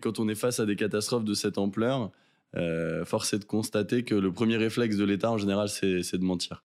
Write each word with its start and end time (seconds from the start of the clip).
Quand 0.00 0.18
on 0.18 0.28
est 0.28 0.34
face 0.34 0.60
à 0.60 0.66
des 0.66 0.76
catastrophes 0.76 1.24
de 1.24 1.34
cette 1.34 1.58
ampleur, 1.58 2.10
euh, 2.56 3.04
force 3.04 3.34
est 3.34 3.38
de 3.38 3.44
constater 3.44 4.02
que 4.02 4.14
le 4.14 4.32
premier 4.32 4.56
réflexe 4.56 4.96
de 4.96 5.04
l'État 5.04 5.30
en 5.30 5.36
général, 5.36 5.68
c'est 5.68 6.16
de 6.16 6.24
mentir. 6.24 6.64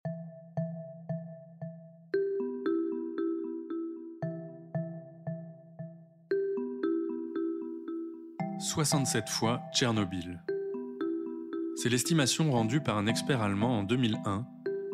«67 8.60 9.28
fois 9.28 9.60
Tchernobyl. 9.74 10.40
C'est 11.76 11.88
l'estimation 11.88 12.52
rendue 12.52 12.80
par 12.80 12.96
un 12.96 13.06
expert 13.06 13.40
allemand 13.42 13.78
en 13.78 13.82
2001 13.82 14.46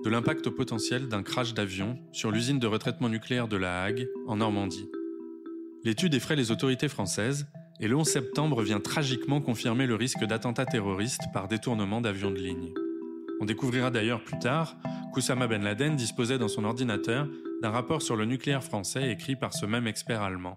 de 0.04 0.10
l'impact 0.10 0.48
potentiel 0.50 1.08
d'un 1.08 1.22
crash 1.22 1.54
d'avion 1.54 1.98
sur 2.12 2.30
l'usine 2.30 2.58
de 2.58 2.66
retraitement 2.66 3.08
nucléaire 3.08 3.48
de 3.48 3.56
La 3.56 3.82
Hague, 3.82 4.08
en 4.26 4.36
Normandie. 4.36 4.88
L'étude 5.84 6.14
effraie 6.14 6.36
les 6.36 6.50
autorités 6.50 6.88
françaises 6.88 7.46
et 7.80 7.88
le 7.88 7.96
11 7.96 8.06
septembre 8.06 8.62
vient 8.62 8.80
tragiquement 8.80 9.40
confirmer 9.40 9.86
le 9.86 9.94
risque 9.94 10.24
d'attentat 10.24 10.66
terroriste 10.66 11.22
par 11.32 11.48
détournement 11.48 12.00
d'avions 12.00 12.30
de 12.30 12.38
ligne. 12.38 12.72
On 13.40 13.44
découvrira 13.44 13.90
d'ailleurs 13.90 14.24
plus 14.24 14.38
tard 14.38 14.76
qu'Oussama 15.12 15.46
Ben 15.46 15.62
Laden 15.62 15.94
disposait 15.94 16.38
dans 16.38 16.48
son 16.48 16.64
ordinateur 16.64 17.28
d'un 17.62 17.70
rapport 17.70 18.02
sur 18.02 18.16
le 18.16 18.24
nucléaire 18.24 18.64
français 18.64 19.10
écrit 19.10 19.36
par 19.36 19.54
ce 19.54 19.66
même 19.66 19.86
expert 19.86 20.22
allemand. 20.22 20.56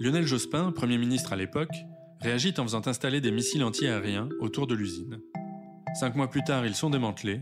Lionel 0.00 0.26
Jospin, 0.26 0.70
Premier 0.72 0.98
ministre 0.98 1.32
à 1.32 1.36
l'époque, 1.36 1.74
réagit 2.20 2.54
en 2.58 2.64
faisant 2.64 2.86
installer 2.86 3.20
des 3.20 3.30
missiles 3.30 3.64
anti-aériens 3.64 4.28
autour 4.40 4.66
de 4.66 4.74
l'usine. 4.74 5.20
Cinq 5.94 6.14
mois 6.14 6.28
plus 6.28 6.44
tard, 6.44 6.66
ils 6.66 6.74
sont 6.74 6.90
démantelés 6.90 7.40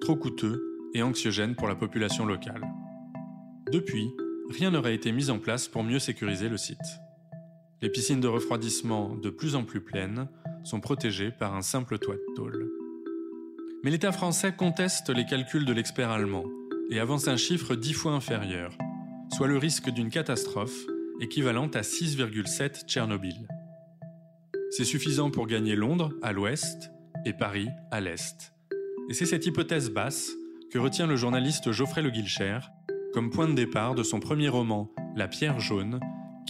trop 0.00 0.16
coûteux 0.16 0.60
et 0.92 1.02
anxiogène 1.02 1.54
pour 1.54 1.68
la 1.68 1.74
population 1.74 2.26
locale. 2.26 2.62
Depuis, 3.72 4.10
rien 4.50 4.70
n'aurait 4.70 4.94
été 4.94 5.12
mis 5.12 5.30
en 5.30 5.38
place 5.38 5.68
pour 5.68 5.82
mieux 5.82 5.98
sécuriser 5.98 6.48
le 6.48 6.58
site. 6.58 7.03
Les 7.82 7.90
piscines 7.90 8.20
de 8.20 8.28
refroidissement, 8.28 9.14
de 9.14 9.30
plus 9.30 9.56
en 9.56 9.64
plus 9.64 9.80
pleines, 9.80 10.28
sont 10.62 10.80
protégées 10.80 11.30
par 11.30 11.54
un 11.54 11.62
simple 11.62 11.98
toit 11.98 12.14
de 12.14 12.34
tôle. 12.34 12.70
Mais 13.82 13.90
l'État 13.90 14.12
français 14.12 14.54
conteste 14.56 15.10
les 15.10 15.26
calculs 15.26 15.66
de 15.66 15.72
l'expert 15.72 16.10
allemand 16.10 16.44
et 16.90 16.98
avance 16.98 17.28
un 17.28 17.36
chiffre 17.36 17.74
dix 17.74 17.92
fois 17.92 18.12
inférieur, 18.12 18.76
soit 19.34 19.48
le 19.48 19.58
risque 19.58 19.90
d'une 19.90 20.08
catastrophe 20.08 20.86
équivalente 21.20 21.76
à 21.76 21.82
6,7 21.82 22.86
Tchernobyl. 22.86 23.46
C'est 24.70 24.84
suffisant 24.84 25.30
pour 25.30 25.46
gagner 25.46 25.76
Londres 25.76 26.12
à 26.22 26.32
l'ouest 26.32 26.90
et 27.24 27.32
Paris 27.32 27.68
à 27.90 28.00
l'est. 28.00 28.54
Et 29.08 29.14
c'est 29.14 29.26
cette 29.26 29.46
hypothèse 29.46 29.90
basse 29.90 30.32
que 30.70 30.78
retient 30.78 31.06
le 31.06 31.16
journaliste 31.16 31.70
Geoffrey 31.70 32.02
Le 32.02 32.10
Guilcher 32.10 32.58
comme 33.12 33.30
point 33.30 33.46
de 33.46 33.54
départ 33.54 33.94
de 33.94 34.02
son 34.02 34.18
premier 34.18 34.48
roman, 34.48 34.90
La 35.14 35.28
pierre 35.28 35.60
jaune, 35.60 36.00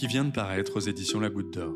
qui 0.05 0.09
vient 0.09 0.25
de 0.25 0.31
paraître 0.31 0.77
aux 0.77 0.81
éditions 0.81 1.19
La 1.19 1.31
Goutte 1.31 1.51
d'Or. 1.51 1.73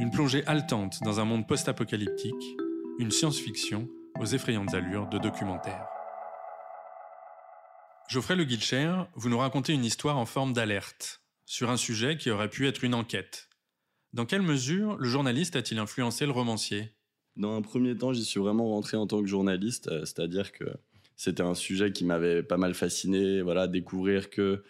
Une 0.00 0.10
plongée 0.10 0.42
haletante 0.46 0.94
dans 1.04 1.20
un 1.20 1.26
monde 1.26 1.46
post-apocalyptique, 1.46 2.56
une 2.98 3.10
science-fiction 3.10 3.90
aux 4.18 4.24
effrayantes 4.24 4.72
allures 4.72 5.06
de 5.10 5.18
documentaire. 5.18 5.84
Geoffrey 8.08 8.36
Le 8.36 8.44
Guilcher, 8.44 8.90
vous 9.16 9.28
nous 9.28 9.36
racontez 9.36 9.74
une 9.74 9.84
histoire 9.84 10.16
en 10.16 10.24
forme 10.24 10.54
d'alerte, 10.54 11.20
sur 11.44 11.68
un 11.68 11.76
sujet 11.76 12.16
qui 12.16 12.30
aurait 12.30 12.48
pu 12.48 12.66
être 12.66 12.84
une 12.84 12.94
enquête. 12.94 13.50
Dans 14.14 14.24
quelle 14.24 14.40
mesure 14.40 14.96
le 14.96 15.06
journaliste 15.06 15.56
a-t-il 15.56 15.78
influencé 15.78 16.24
le 16.24 16.32
romancier? 16.32 16.94
Dans 17.36 17.54
un 17.54 17.60
premier 17.60 17.94
temps, 17.94 18.14
j'y 18.14 18.24
suis 18.24 18.40
vraiment 18.40 18.70
rentré 18.70 18.96
en 18.96 19.06
tant 19.06 19.20
que 19.20 19.28
journaliste, 19.28 19.88
euh, 19.88 20.06
c'est-à-dire 20.06 20.52
que 20.52 20.64
c'était 21.16 21.42
un 21.42 21.54
sujet 21.54 21.92
qui 21.92 22.06
m'avait 22.06 22.42
pas 22.42 22.56
mal 22.56 22.72
fasciné. 22.72 23.42
Voilà, 23.42 23.68
découvrir 23.68 24.30
que 24.30 24.64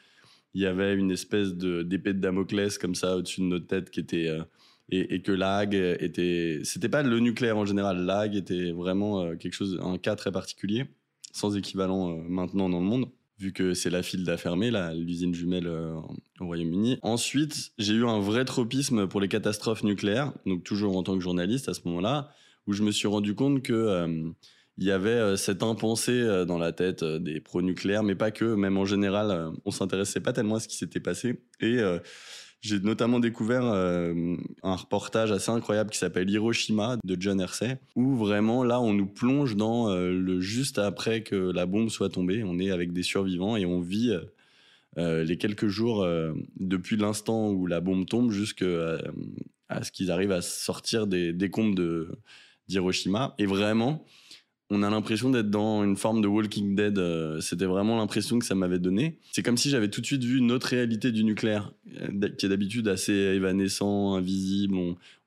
il 0.55 0.63
y 0.63 0.67
avait 0.67 0.95
une 0.95 1.11
espèce 1.11 1.55
d'épée 1.55 2.15
de 2.15 2.21
Damoclès 2.21 2.79
comme 2.79 2.95
ça 2.95 3.17
au-dessus 3.17 3.41
de 3.41 3.47
notre 3.47 3.67
tête 3.67 3.91
qui 3.91 4.01
était 4.01 4.29
euh, 4.29 4.43
et, 4.91 5.23
que 5.23 5.33
l'AG 5.33 5.75
était, 5.75 6.61
c'était 6.63 6.89
pas 6.89 7.03
le 7.03 7.19
nucléaire 7.19 7.57
en 7.57 7.65
général, 7.65 8.05
l'AG 8.05 8.37
était 8.37 8.71
vraiment 8.73 9.23
euh, 9.23 9.37
quelque 9.37 9.55
chose, 9.55 9.81
un 9.83 9.99
cas 9.99 10.15
très 10.15 10.31
particulier, 10.31 10.85
sans 11.33 11.57
équivalent 11.57 12.17
maintenant 12.29 12.69
dans 12.69 12.81
le 12.81 12.87
monde 12.87 13.07
vu 13.41 13.53
que 13.53 13.75
c'est 13.75 13.91
la 13.91 14.05
file 14.05 14.23
d'affermer, 14.25 14.71
l'usine 14.95 15.35
jumelle 15.35 15.67
au 15.67 16.47
Royaume-Uni. 16.47 16.99
Ensuite, 17.03 17.73
j'ai 17.79 17.95
eu 17.95 18.07
un 18.07 18.21
vrai 18.21 18.45
tropisme 18.45 19.09
pour 19.09 19.21
les 19.21 19.27
catastrophes 19.27 19.83
nucléaires, 19.83 20.33
donc 20.47 20.63
toujours 20.63 20.97
en 20.97 21.03
tant 21.03 21.15
que 21.15 21.21
journaliste 21.21 21.69
à 21.69 21.75
ce 21.75 21.81
moment-là 21.87 22.31
où 22.67 22.73
je 22.73 22.83
me 22.83 22.91
suis 22.91 23.09
rendu 23.09 23.35
compte 23.35 23.63
que 23.63 23.73
euh, 23.73 24.31
il 24.79 24.85
y 24.85 24.91
avait 24.91 25.11
euh, 25.11 25.37
cette 25.37 25.63
impensée 25.63 26.21
euh, 26.21 26.45
dans 26.45 26.59
la 26.59 26.73
tête 26.73 27.05
des 27.05 27.41
pro-nucléaires, 27.41 28.03
mais 28.03 28.15
pas 28.15 28.31
que, 28.31 28.45
même 28.45 28.77
en 28.77 28.85
général, 28.85 29.53
on 29.65 29.71
s'intéressait 29.71 30.21
pas 30.21 30.33
tellement 30.33 30.57
à 30.57 30.61
ce 30.61 30.69
qui 30.69 30.77
s'était 30.77 31.01
passé. 31.01 31.41
Et 31.61 31.79
j'ai 32.61 32.81
notamment 32.81 33.21
découvert 33.21 33.63
un 33.63 34.75
reportage 34.75 35.33
assez 35.33 35.51
incroyable 35.51 35.91
qui 35.91 35.99
s'appelle 35.99 36.29
Hiroshima 36.31 36.97
de 37.05 37.17
John 37.19 37.41
Hersey, 37.41 37.79
où 37.95 38.17
vraiment 38.17 38.65
là 38.65 38.81
on 38.81 38.95
nous 38.95 39.07
plonge 39.07 39.55
dans 39.57 39.95
le 39.95 40.41
juste 40.41 40.79
après 40.79 41.23
que 41.23 41.37
la 41.37 41.67
bombe 41.67 41.91
soit 41.91 42.09
tombée. 42.09 42.43
On 42.43 42.59
est 42.59 42.71
avec 42.71 42.93
des 42.93 43.03
survivants 43.03 43.57
et 43.57 43.67
on 43.67 43.81
vit 43.81 44.15
les 44.97 45.37
quelques 45.37 45.69
jours 45.69 46.07
depuis 46.59 46.97
l'instant 46.97 47.51
où 47.51 47.67
la 47.67 47.81
bombe 47.81 48.07
tombe 48.07 48.31
jusqu'à 48.31 48.99
ce 49.83 49.91
qu'ils 49.93 50.11
arrivent 50.11 50.33
à 50.33 50.43
sortir 50.43 51.07
des 51.07 51.33
décombres 51.33 51.75
de 51.75 52.09
d'Hiroshima. 52.69 53.35
Et 53.39 53.47
vraiment, 53.47 54.05
on 54.75 54.83
a 54.83 54.91
l'impression 54.91 55.31
d'être 55.31 55.51
dans 55.51 55.85
une 55.85 55.97
forme 55.97 56.21
de 56.21 56.27
Walking 56.27 56.75
Dead. 56.75 56.99
Euh, 56.99 57.41
c'était 57.41 57.65
vraiment 57.65 57.97
l'impression 57.97 58.39
que 58.39 58.45
ça 58.45 58.55
m'avait 58.55 58.81
donné. 58.81 59.19
C'est 59.33 59.43
comme 59.43 59.57
si 59.57 59.71
j'avais 59.71 59.89
tout 59.89 60.01
de 60.01 60.07
suite 60.07 60.25
vu 60.25 60.39
une 60.39 60.51
autre 60.51 60.67
réalité 60.67 61.13
du 61.13 61.23
nucléaire, 61.25 61.73
euh, 62.01 62.29
qui 62.37 62.47
est 62.47 62.49
d'habitude 62.49 62.89
assez 62.89 63.13
évanescent, 63.13 64.15
invisible. 64.15 64.77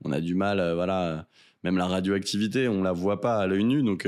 On, 0.03 0.11
a 0.11 0.19
du 0.19 0.35
mal, 0.35 0.59
euh, 0.59 0.75
voilà, 0.75 1.27
même 1.63 1.77
la 1.77 1.87
radioactivité, 1.87 2.67
on 2.67 2.83
la 2.83 2.91
voit 2.91 3.21
pas 3.21 3.37
à 3.37 3.47
l'œil 3.47 3.63
nu. 3.63 3.83
Donc 3.83 4.07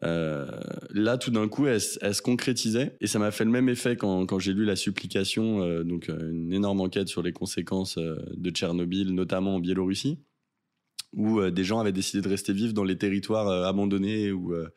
là, 0.00 1.18
tout 1.18 1.30
d'un 1.30 1.48
coup, 1.48 1.66
elle, 1.66 1.80
se 1.80 2.22
concrétisait. 2.22 2.96
Et 3.02 3.06
ça 3.06 3.18
m'a 3.18 3.30
fait 3.30 3.44
le 3.44 3.50
même 3.50 3.68
effet 3.68 3.96
quand, 3.96 4.24
quand 4.24 4.38
j'ai 4.38 4.54
lu 4.54 4.64
La 4.64 4.76
Supplication, 4.76 5.82
donc 5.84 6.08
une 6.08 6.52
énorme 6.52 6.80
enquête 6.80 7.08
sur 7.08 7.22
les 7.22 7.32
conséquences 7.32 7.98
de 7.98 8.50
Tchernobyl, 8.50 9.14
notamment 9.14 9.56
en 9.56 9.60
Biélorussie 9.60 10.18
où 11.14 11.40
euh, 11.40 11.50
des 11.50 11.64
gens 11.64 11.80
avaient 11.80 11.92
décidé 11.92 12.22
de 12.22 12.28
rester 12.28 12.52
vivre 12.52 12.72
dans 12.72 12.84
les 12.84 12.98
territoires 12.98 13.48
euh, 13.48 13.64
abandonnés 13.64 14.32
ou, 14.32 14.54
euh, 14.54 14.68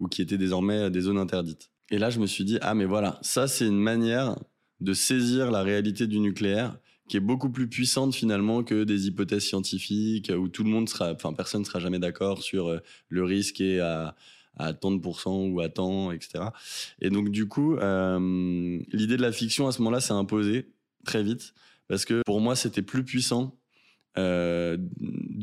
ou 0.00 0.08
qui 0.08 0.22
étaient 0.22 0.38
désormais 0.38 0.90
des 0.90 1.02
zones 1.02 1.18
interdites. 1.18 1.70
Et 1.90 1.98
là, 1.98 2.10
je 2.10 2.20
me 2.20 2.26
suis 2.26 2.44
dit, 2.44 2.58
ah 2.60 2.74
mais 2.74 2.84
voilà, 2.84 3.18
ça 3.22 3.48
c'est 3.48 3.66
une 3.66 3.78
manière 3.78 4.38
de 4.80 4.92
saisir 4.92 5.50
la 5.50 5.62
réalité 5.62 6.06
du 6.06 6.20
nucléaire 6.20 6.78
qui 7.08 7.16
est 7.16 7.20
beaucoup 7.20 7.48
plus 7.48 7.68
puissante 7.68 8.14
finalement 8.14 8.62
que 8.62 8.84
des 8.84 9.06
hypothèses 9.06 9.44
scientifiques 9.44 10.30
où 10.36 10.48
tout 10.48 10.62
le 10.62 10.68
monde 10.68 10.90
sera, 10.90 11.12
enfin 11.12 11.32
personne 11.32 11.62
ne 11.62 11.66
sera 11.66 11.80
jamais 11.80 11.98
d'accord 11.98 12.42
sur 12.42 12.78
le 13.08 13.24
risque 13.24 13.62
et 13.62 13.80
à, 13.80 14.14
à 14.56 14.74
tant 14.74 14.90
de 14.90 14.98
pourcents 14.98 15.46
ou 15.46 15.60
à 15.60 15.70
tant, 15.70 16.12
etc. 16.12 16.44
Et 17.00 17.08
donc 17.08 17.30
du 17.30 17.48
coup, 17.48 17.76
l'idée 17.76 19.16
de 19.16 19.22
la 19.22 19.32
fiction 19.32 19.66
à 19.66 19.72
ce 19.72 19.78
moment-là 19.78 20.00
s'est 20.00 20.12
imposée 20.12 20.68
très 21.06 21.22
vite 21.22 21.54
parce 21.88 22.04
que 22.04 22.20
pour 22.26 22.42
moi 22.42 22.54
c'était 22.54 22.82
plus 22.82 23.04
puissant 23.04 23.57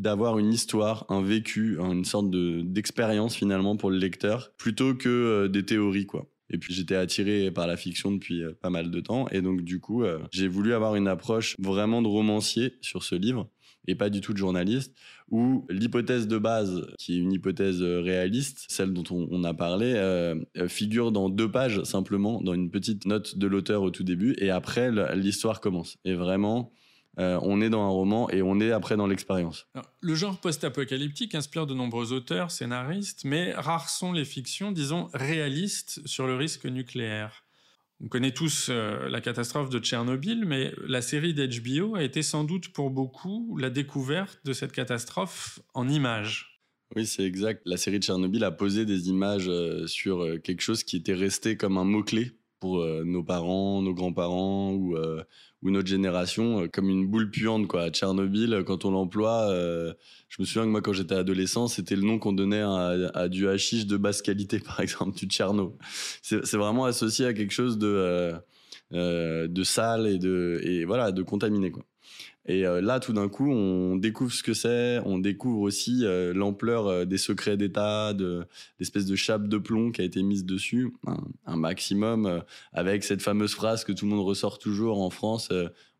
d'avoir 0.06 0.38
une 0.38 0.54
histoire, 0.54 1.06
un 1.10 1.22
vécu, 1.22 1.80
une 1.80 2.06
sorte 2.06 2.30
de 2.30 2.62
d'expérience 2.62 3.36
finalement 3.36 3.76
pour 3.76 3.90
le 3.90 3.98
lecteur, 3.98 4.52
plutôt 4.58 4.94
que 4.94 5.10
euh, 5.10 5.48
des 5.48 5.66
théories 5.66 6.06
quoi. 6.06 6.28
Et 6.52 6.60
puis 6.60 6.74
j'étais 6.76 6.96
attiré 6.96 7.50
par 7.50 7.66
la 7.66 7.76
fiction 7.76 8.12
depuis 8.12 8.44
euh, 8.44 8.52
pas 8.62 8.70
mal 8.70 8.92
de 8.92 9.00
temps, 9.00 9.28
et 9.30 9.42
donc 9.42 9.64
du 9.64 9.80
coup 9.80 10.04
j'ai 10.32 10.48
voulu 10.48 10.74
avoir 10.74 10.96
une 10.96 11.08
approche 11.08 11.56
vraiment 11.60 12.02
de 12.02 12.08
romancier 12.08 12.76
sur 12.82 13.04
ce 13.04 13.16
livre 13.16 13.50
et 13.88 13.94
pas 13.94 14.10
du 14.10 14.20
tout 14.20 14.34
de 14.34 14.38
journaliste, 14.40 14.96
où 15.30 15.66
l'hypothèse 15.70 16.28
de 16.28 16.40
base, 16.40 16.88
qui 16.98 17.16
est 17.16 17.20
une 17.20 17.32
hypothèse 17.32 17.84
réaliste, 17.84 18.66
celle 18.68 18.94
dont 18.94 19.04
on, 19.12 19.44
a 19.44 19.54
parlé, 19.54 19.94
figure 20.68 21.12
dans 21.12 21.30
deux 21.30 21.52
pages 21.52 21.84
simplement, 21.84 22.42
dans 22.42 22.56
une 22.56 22.72
petite 22.72 23.06
note 23.06 23.38
de 23.38 23.46
l'auteur 23.46 23.84
au 23.84 23.92
tout 23.92 24.04
début, 24.04 24.36
et 24.40 24.50
après 24.50 24.90
l'histoire 25.16 25.62
commence. 25.62 25.98
Et 26.04 26.16
vraiment, 26.16 26.72
euh, 27.20 27.40
on 27.42 27.62
est 27.62 27.70
dans 27.70 27.82
un 27.82 27.90
roman 27.90 28.30
et 28.30 28.42
on 28.42 28.60
est 28.60 28.72
après 28.72 28.98
dans 28.98 29.08
l'expérience. 29.08 29.68
Le 30.02 30.16
genre 30.16 30.40
post-apocalyptique 30.40 31.36
inspire 31.36 31.66
de 31.66 31.74
nombreux 31.74 32.12
auteurs, 32.12 32.52
scénaristes, 32.52 33.24
mais 33.24 33.54
rares 33.54 33.90
sont 33.90 34.12
les 34.12 34.26
fictions, 34.26 34.72
disons, 34.72 35.10
réalistes 35.14 36.06
sur 36.06 36.28
le 36.28 36.36
risque 36.36 36.66
nucléaire. 36.66 37.44
On 38.04 38.10
connaît 38.10 38.34
tous 38.34 38.68
euh, 38.70 39.08
la 39.08 39.22
catastrophe 39.22 39.70
de 39.70 39.80
Tchernobyl, 39.80 40.46
mais 40.46 40.74
la 40.86 41.02
série 41.02 41.34
d'HBO 41.34 41.96
a 41.96 42.04
été 42.04 42.22
sans 42.22 42.44
doute 42.44 42.74
pour 42.74 42.92
beaucoup 42.92 43.58
la 43.58 43.70
découverte 43.70 44.40
de 44.44 44.52
cette 44.52 44.74
catastrophe 44.74 45.60
en 45.74 45.88
images. 45.88 46.62
Oui, 46.96 47.06
c'est 47.06 47.24
exact. 47.24 47.62
La 47.66 47.78
série 47.78 48.00
de 48.00 48.04
Tchernobyl 48.04 48.44
a 48.44 48.52
posé 48.52 48.86
des 48.86 49.08
images 49.08 49.48
euh, 49.48 49.88
sur 49.88 50.26
quelque 50.44 50.62
chose 50.62 50.84
qui 50.84 50.98
était 50.98 51.14
resté 51.14 51.56
comme 51.56 51.78
un 51.78 51.86
mot-clé 51.86 52.34
pour 52.66 52.84
nos 53.06 53.24
parents, 53.24 53.82
nos 53.82 53.94
grands-parents 53.94 54.72
ou, 54.74 54.98
ou 55.66 55.72
notre 55.72 55.88
génération 55.88 56.62
euh, 56.62 56.68
comme 56.68 56.90
une 56.90 57.08
boule 57.08 57.30
puante 57.30 57.68
quoi. 57.68 57.90
Tchernobyl, 57.90 58.64
quand 58.66 58.86
on 58.86 58.92
l'emploie, 58.92 59.50
euh, 59.50 59.94
je 60.30 60.42
me 60.42 60.46
souviens 60.46 60.64
que 60.64 60.70
moi 60.70 60.82
quand 60.82 60.94
j'étais 60.94 61.16
adolescent, 61.16 61.68
c'était 61.68 61.96
le 61.96 62.04
nom 62.04 62.20
qu'on 62.20 62.34
donnait 62.34 62.62
à, 62.62 63.28
du 63.28 63.50
hashish 63.50 63.88
de 63.88 63.98
basse 63.98 64.22
qualité 64.22 64.60
par 64.66 64.80
exemple, 64.80 65.18
du 65.18 65.26
Tcherno. 65.26 65.78
C'est 66.22 66.56
vraiment 66.56 66.86
associé 66.86 67.26
à 67.26 67.34
quelque 67.34 67.52
chose 67.52 67.78
de 67.78 68.34
euh, 68.94 69.48
de 69.48 69.64
sale 69.64 70.08
et 70.08 70.20
de 70.20 70.62
et 70.64 70.86
voilà 70.86 71.12
de 71.12 71.24
contaminé 71.24 71.72
quoi. 71.72 71.84
Et 72.48 72.62
là, 72.62 73.00
tout 73.00 73.14
d'un 73.14 73.28
coup, 73.28 73.52
on 73.52 73.96
découvre 73.96 74.32
ce 74.32 74.44
que 74.44 74.54
c'est, 74.54 75.00
on 75.04 75.18
découvre 75.18 75.62
aussi 75.62 76.04
l'ampleur 76.06 77.08
des 77.08 77.18
secrets 77.18 77.58
d'État, 77.58 78.14
de 78.14 78.46
l'espèce 78.80 79.08
de 79.08 79.16
chape 79.16 79.48
de 79.48 79.58
plomb 79.58 79.92
qui 79.92 80.02
a 80.02 80.04
été 80.04 80.22
mise 80.22 80.46
dessus, 80.46 80.94
un, 81.48 81.56
maximum, 81.56 82.44
avec 82.72 83.04
cette 83.04 83.24
fameuse 83.24 83.56
phrase 83.56 83.84
que 83.84 83.92
tout 83.92 84.06
le 84.06 84.12
monde 84.12 84.26
ressort 84.26 84.60
toujours 84.60 85.02
en 85.02 85.10
France. 85.10 85.52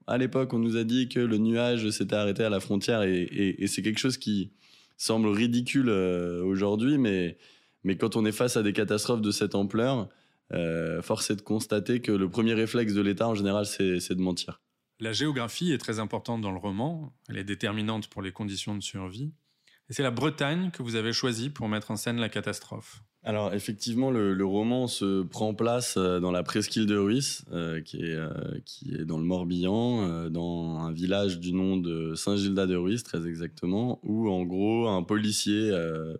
à 0.06 0.18
l'époque, 0.20 0.54
on 0.54 0.60
nous 0.60 0.78
a 0.78 0.84
dit 0.84 1.10
que 1.10 1.20
le 1.20 1.40
nuage 1.40 1.90
s'était 1.90 2.16
arrêté 2.16 2.44
à 2.44 2.50
la 2.52 2.60
frontière, 2.60 3.02
et, 3.02 3.66
c'est 3.66 3.82
quelque 3.82 4.00
chose 4.00 4.18
qui 4.18 4.52
semble 4.98 5.30
ridicule 5.30 5.90
aujourd'hui, 5.90 7.00
mais, 7.00 7.38
mais 7.84 7.98
quand 7.98 8.16
on 8.16 8.24
est 8.24 8.32
face 8.32 8.56
à 8.56 8.62
des 8.62 8.74
catastrophes 8.74 9.22
de 9.22 9.32
cette 9.32 9.56
ampleur, 9.56 10.10
force 11.02 11.32
est 11.32 11.38
de 11.38 11.42
constater 11.42 12.02
que 12.02 12.12
le 12.12 12.30
premier 12.30 12.54
réflexe 12.54 12.94
de 12.94 13.02
l'État, 13.02 13.28
en 13.28 13.34
général, 13.34 13.66
c'est 13.66 14.14
de 14.14 14.22
mentir. 14.22 14.62
La 15.00 15.12
géographie 15.12 15.72
est 15.74 15.78
très 15.78 16.00
importante 16.00 16.42
dans 16.42 16.52
le 16.52 16.58
roman, 16.58 17.14
elle 17.28 17.38
est 17.38 17.44
déterminante 17.44 18.08
pour 18.08 18.22
les 18.22 18.32
conditions 18.32 18.76
de 18.76 18.82
survie. 18.82 19.34
Et 19.90 19.94
c'est 19.94 20.04
la 20.04 20.12
Bretagne 20.12 20.72
que 20.72 20.82
vous 20.82 20.96
avez 20.96 21.14
choisie 21.14 21.50
pour 21.50 21.68
mettre 21.68 21.92
en 21.92 21.96
scène 21.96 22.18
la 22.18 22.30
catastrophe. 22.30 23.04
Alors 23.28 23.56
effectivement, 23.56 24.12
le, 24.12 24.46
roman 24.46 24.86
se 24.86 25.24
prend 25.24 25.56
place 25.56 25.96
euh, 25.98 26.20
dans 26.20 26.32
la 26.32 26.44
presqu'île 26.44 26.86
de 26.86 26.96
Ruisse, 26.96 27.44
euh, 27.52 27.82
qui, 27.82 27.98
est, 27.98 28.14
euh, 28.14 28.30
qui 28.66 28.94
est 28.94 29.04
dans 29.04 29.18
le 29.18 29.24
Morbihan, 29.24 30.30
dans 30.30 30.78
un 30.78 30.92
village 30.92 31.40
du 31.40 31.52
nom 31.52 31.76
de 31.76 32.14
Saint-Gildas 32.14 32.68
de 32.68 32.76
Ruisse, 32.76 33.02
très 33.02 33.28
exactement, 33.28 34.00
où 34.04 34.30
en 34.30 34.44
gros 34.44 34.88
un 34.88 35.02
policier 35.02 35.72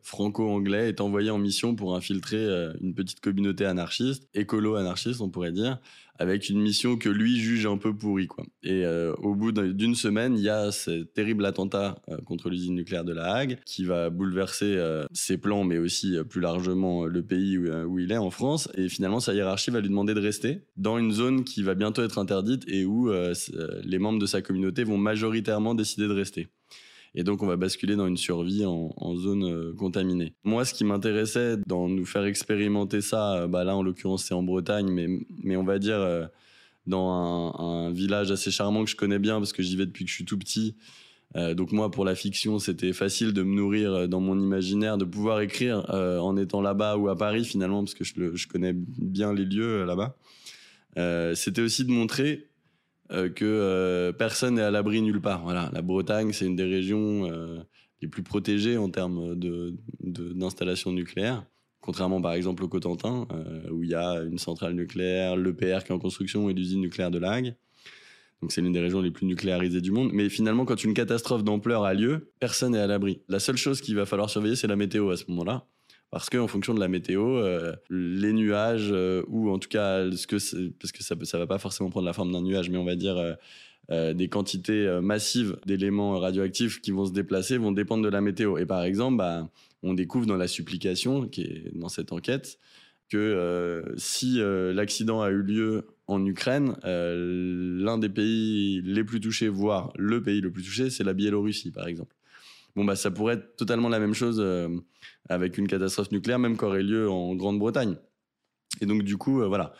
franco-anglais 0.02 0.90
est 0.90 1.00
envoyé 1.00 1.30
en 1.30 1.38
mission 1.38 1.76
pour 1.76 1.96
infiltrer 1.96 2.44
une 2.82 2.96
petite 2.96 3.20
communauté 3.20 3.66
anarchiste, 3.66 4.28
écolo-anarchiste 4.34 5.22
on 5.22 5.30
pourrait 5.30 5.52
dire, 5.52 5.80
avec 6.18 6.50
une 6.50 6.62
mission 6.62 6.98
que 6.98 7.10
lui 7.10 7.40
juge 7.40 7.66
un 7.66 7.78
peu 7.78 7.96
pourrie. 7.96 8.28
Quoi. 8.28 8.46
Et 8.64 8.86
euh, 8.86 9.14
au 9.16 9.36
bout 9.36 9.52
d'une 9.52 9.96
semaine, 9.96 10.38
il 10.38 10.44
y 10.44 10.50
a 10.50 10.72
ce 10.72 11.04
terrible 11.04 11.46
attentat 11.46 12.02
euh, 12.10 12.18
contre 12.26 12.50
l'usine 12.50 12.76
nucléaire 12.76 13.04
de 13.04 13.14
La 13.14 13.34
Hague 13.34 13.60
qui 13.66 13.84
va 13.84 14.10
bouleverser 14.10 14.76
euh, 14.78 15.06
ses 15.14 15.38
plans, 15.38 15.64
mais 15.64 15.78
aussi 15.78 16.16
plus 16.30 16.42
largement 16.42 17.06
le 17.06 17.24
pays 17.24 17.58
où, 17.58 17.68
où, 17.88 18.00
il 18.00 18.12
est, 18.12 18.18
en 18.18 18.30
France. 18.30 18.70
Et 18.76 18.90
finalement, 18.90 19.20
sa 19.20 19.34
hiérarchie 19.34 19.72
va 19.72 19.82
lui 19.82 19.90
demander 19.90 20.14
de 20.14 20.22
rester 20.22 20.62
dans 20.78 20.98
une 20.98 21.12
zone 21.12 21.44
qui 21.44 21.64
va 21.64 21.76
bientôt 21.76 22.04
être 22.04 22.18
interdite 22.18 22.64
et 22.68 22.86
où 22.86 23.12
les 23.84 24.00
membres 24.00 24.20
de 24.20 24.26
sa 24.26 24.42
communauté 24.42 24.84
vont 24.84 24.98
majoritairement 24.98 25.76
décider 25.76 26.08
de 26.08 26.14
rester. 26.14 26.48
Et 27.18 27.24
donc, 27.24 27.42
on 27.42 27.48
va 27.48 27.56
basculer 27.56 27.96
dans 27.96 28.08
une 28.08 28.18
survie 28.18 28.66
en, 28.66 29.16
zone 29.16 29.46
euh, 29.46 29.74
contaminée. 29.74 30.34
Moi, 30.44 30.66
ce 30.66 30.74
qui 30.74 30.84
m'intéressait 30.84 31.56
dans 31.66 31.88
nous 31.88 32.06
faire 32.06 32.26
expérimenter 32.26 33.00
ça, 33.00 33.36
euh, 33.36 33.48
bah 33.48 33.64
là, 33.64 33.76
en 33.76 33.84
l'occurrence, 33.84 34.26
c'est 34.26 34.34
en 34.34 34.44
Bretagne, 34.44 34.92
mais, 34.92 35.08
mais 35.42 35.56
on 35.56 35.64
va 35.64 35.80
dire 35.80 35.96
euh, 35.96 36.26
dans 36.88 37.10
un, 37.58 37.92
village 37.92 38.32
assez 38.32 38.52
charmant 38.52 38.84
que 38.84 38.90
je 38.90 38.98
connais 38.98 39.20
bien 39.20 39.38
parce 39.40 39.54
que 39.54 39.64
j'y 39.64 39.78
vais 39.78 39.86
depuis 39.86 40.04
que 40.04 40.12
je 40.12 40.16
suis 40.16 40.26
tout 40.26 40.38
petit. 40.38 40.76
donc 41.36 41.72
moi, 41.72 41.90
pour 41.90 42.04
la 42.04 42.16
fiction, 42.16 42.60
c'était 42.60 42.92
facile 42.92 43.32
de 43.32 43.44
me 43.44 43.56
nourrir 43.56 44.10
dans 44.10 44.20
mon 44.20 44.38
imaginaire, 44.38 44.98
de 44.98 45.06
pouvoir 45.06 45.40
écrire 45.42 45.86
en 45.90 46.36
étant 46.38 46.62
là-bas 46.62 46.98
ou 46.98 47.08
à 47.10 47.18
Paris 47.18 47.46
finalement, 47.46 47.84
parce 47.84 47.94
que 47.94 48.04
je, 48.04 48.36
je 48.36 48.48
connais 48.48 48.74
bien 48.74 49.34
les 49.34 49.46
lieux 49.46 49.86
là-bas. 49.86 50.18
c'était 51.36 51.62
aussi 51.62 51.86
de 51.86 51.92
montrer 51.92 52.50
euh, 53.12 53.30
que 53.30 53.46
euh, 53.46 54.12
personne 54.12 54.56
n'est 54.56 54.62
à 54.62 54.72
l'abri 54.72 55.02
nulle 55.02 55.22
part. 55.22 55.44
Voilà, 55.44 55.70
la 55.74 55.82
Bretagne, 55.82 56.34
c'est 56.34 56.46
une 56.46 56.56
des 56.56 56.66
régions 56.66 57.30
euh, 57.32 57.60
les 58.02 58.08
plus 58.08 58.24
protégées 58.24 58.78
en 58.78 58.90
termes 58.90 59.36
d'installation 60.00 60.92
de, 60.92 60.96
nucléaire, 60.96 61.46
contrairement 61.82 62.20
par 62.20 62.34
exemple 62.34 62.64
au 62.64 62.68
Cotentin, 62.68 63.28
où 63.72 63.84
il 63.84 63.90
y 63.90 63.96
a 63.96 64.22
une 64.24 64.40
centrale 64.40 64.74
nucléaire, 64.74 65.36
l'EPR 65.36 65.84
qui 65.86 65.92
est 65.92 65.96
en 65.96 66.00
construction 66.00 66.50
et 66.50 66.54
l'usine 66.54 66.82
nucléaire 66.82 67.12
de 67.12 67.20
Lague. 67.20 67.56
Donc 68.42 68.52
c'est 68.52 68.62
l'une 68.62 68.74
des 68.74 68.82
régions 68.82 69.02
les 69.02 69.12
plus 69.12 69.26
nucléarisées 69.26 69.82
du 69.82 69.92
monde. 69.92 70.10
Mais 70.12 70.30
finalement, 70.30 70.66
quand 70.66 70.84
une 70.84 70.94
catastrophe 70.94 71.44
d'ampleur 71.44 71.84
a 71.84 71.94
lieu, 71.94 72.32
personne 72.40 72.74
n'est 72.74 72.80
à 72.80 72.88
l'abri. 72.88 73.22
La 73.30 73.40
seule 73.40 73.58
chose 73.58 73.82
qu'il 73.82 73.96
va 73.96 74.06
falloir 74.06 74.30
surveiller, 74.30 74.56
c'est 74.56 74.68
la 74.68 74.76
météo 74.76 75.10
à 75.10 75.18
ce 75.18 75.26
moment-là 75.30 75.66
parce 76.12 76.30
qu'en 76.30 76.48
fonction 76.48 76.74
de 76.74 76.80
la 76.80 76.88
météo, 76.88 77.38
euh, 77.38 77.76
les 77.90 78.32
nuages, 78.34 78.90
euh, 78.92 79.24
ou 79.28 79.50
en 79.50 79.60
tout 79.60 79.70
cas, 79.70 80.10
ce 80.12 80.28
que 80.28 80.38
parce 80.72 80.92
que 80.92 81.04
ça 81.04 81.16
ne 81.16 81.40
va 81.40 81.48
pas 81.48 81.58
forcément 81.58 81.90
prendre 81.90 82.06
la 82.06 82.14
forme 82.14 82.32
d'un 82.32 82.42
nuage, 82.42 82.70
mais 82.70 82.78
on 82.78 82.86
va 82.86 82.96
dire 82.96 83.18
euh, 83.92 84.14
des 84.14 84.30
quantités 84.30 85.00
massives 85.02 85.58
d'éléments 85.66 86.20
radioactifs 86.20 86.82
qui 86.82 86.92
vont 86.92 87.06
se 87.06 87.12
déplacer 87.12 87.58
vont 87.58 87.72
dépendre 87.72 88.04
de 88.04 88.10
la 88.10 88.22
météo. 88.22 88.58
Et 88.58 88.66
par 88.66 88.84
exemple, 88.84 89.18
bah, 89.18 89.50
on 89.84 89.94
découvre 89.94 90.26
dans 90.26 90.38
la 90.38 90.48
supplication, 90.48 91.28
qui 91.28 91.42
est 91.42 91.72
dans 91.76 91.90
cette 91.90 92.12
enquête, 92.12 92.60
que 93.10 93.94
si 93.98 94.40
l'accident 94.40 95.22
a 95.22 95.30
eu 95.30 95.44
lieu 95.44 95.86
en 96.08 96.26
Ukraine, 96.26 96.76
l'un 96.84 98.00
des 98.00 98.10
pays 98.10 98.82
les 98.84 99.04
plus 99.04 99.20
touchés, 99.20 99.50
voire 99.50 99.94
le 99.96 100.24
pays 100.24 100.42
le 100.42 100.52
plus 100.52 100.64
touché, 100.64 100.90
c'est 100.90 101.04
la 101.04 101.14
Biélorussie, 101.14 101.72
par 101.72 101.88
exemple. 101.88 102.16
Bon, 102.76 102.84
bah, 102.84 102.96
ça 102.96 103.12
pourrait 103.12 103.36
être 103.36 103.56
totalement 103.56 103.90
la 103.90 104.00
même 104.00 104.16
chose 104.16 104.44
avec 105.30 105.58
une 105.58 105.68
catastrophe 105.68 106.12
nucléaire, 106.12 106.40
même 106.40 106.58
qui 106.58 106.66
aurait 106.66 106.84
lieu 106.84 107.10
en 107.10 107.36
Grande-Bretagne. 107.36 107.96
Et 108.82 108.86
donc, 108.86 109.04
du 109.04 109.18
coup, 109.18 109.42
euh, 109.42 109.48
voilà. 109.48 109.74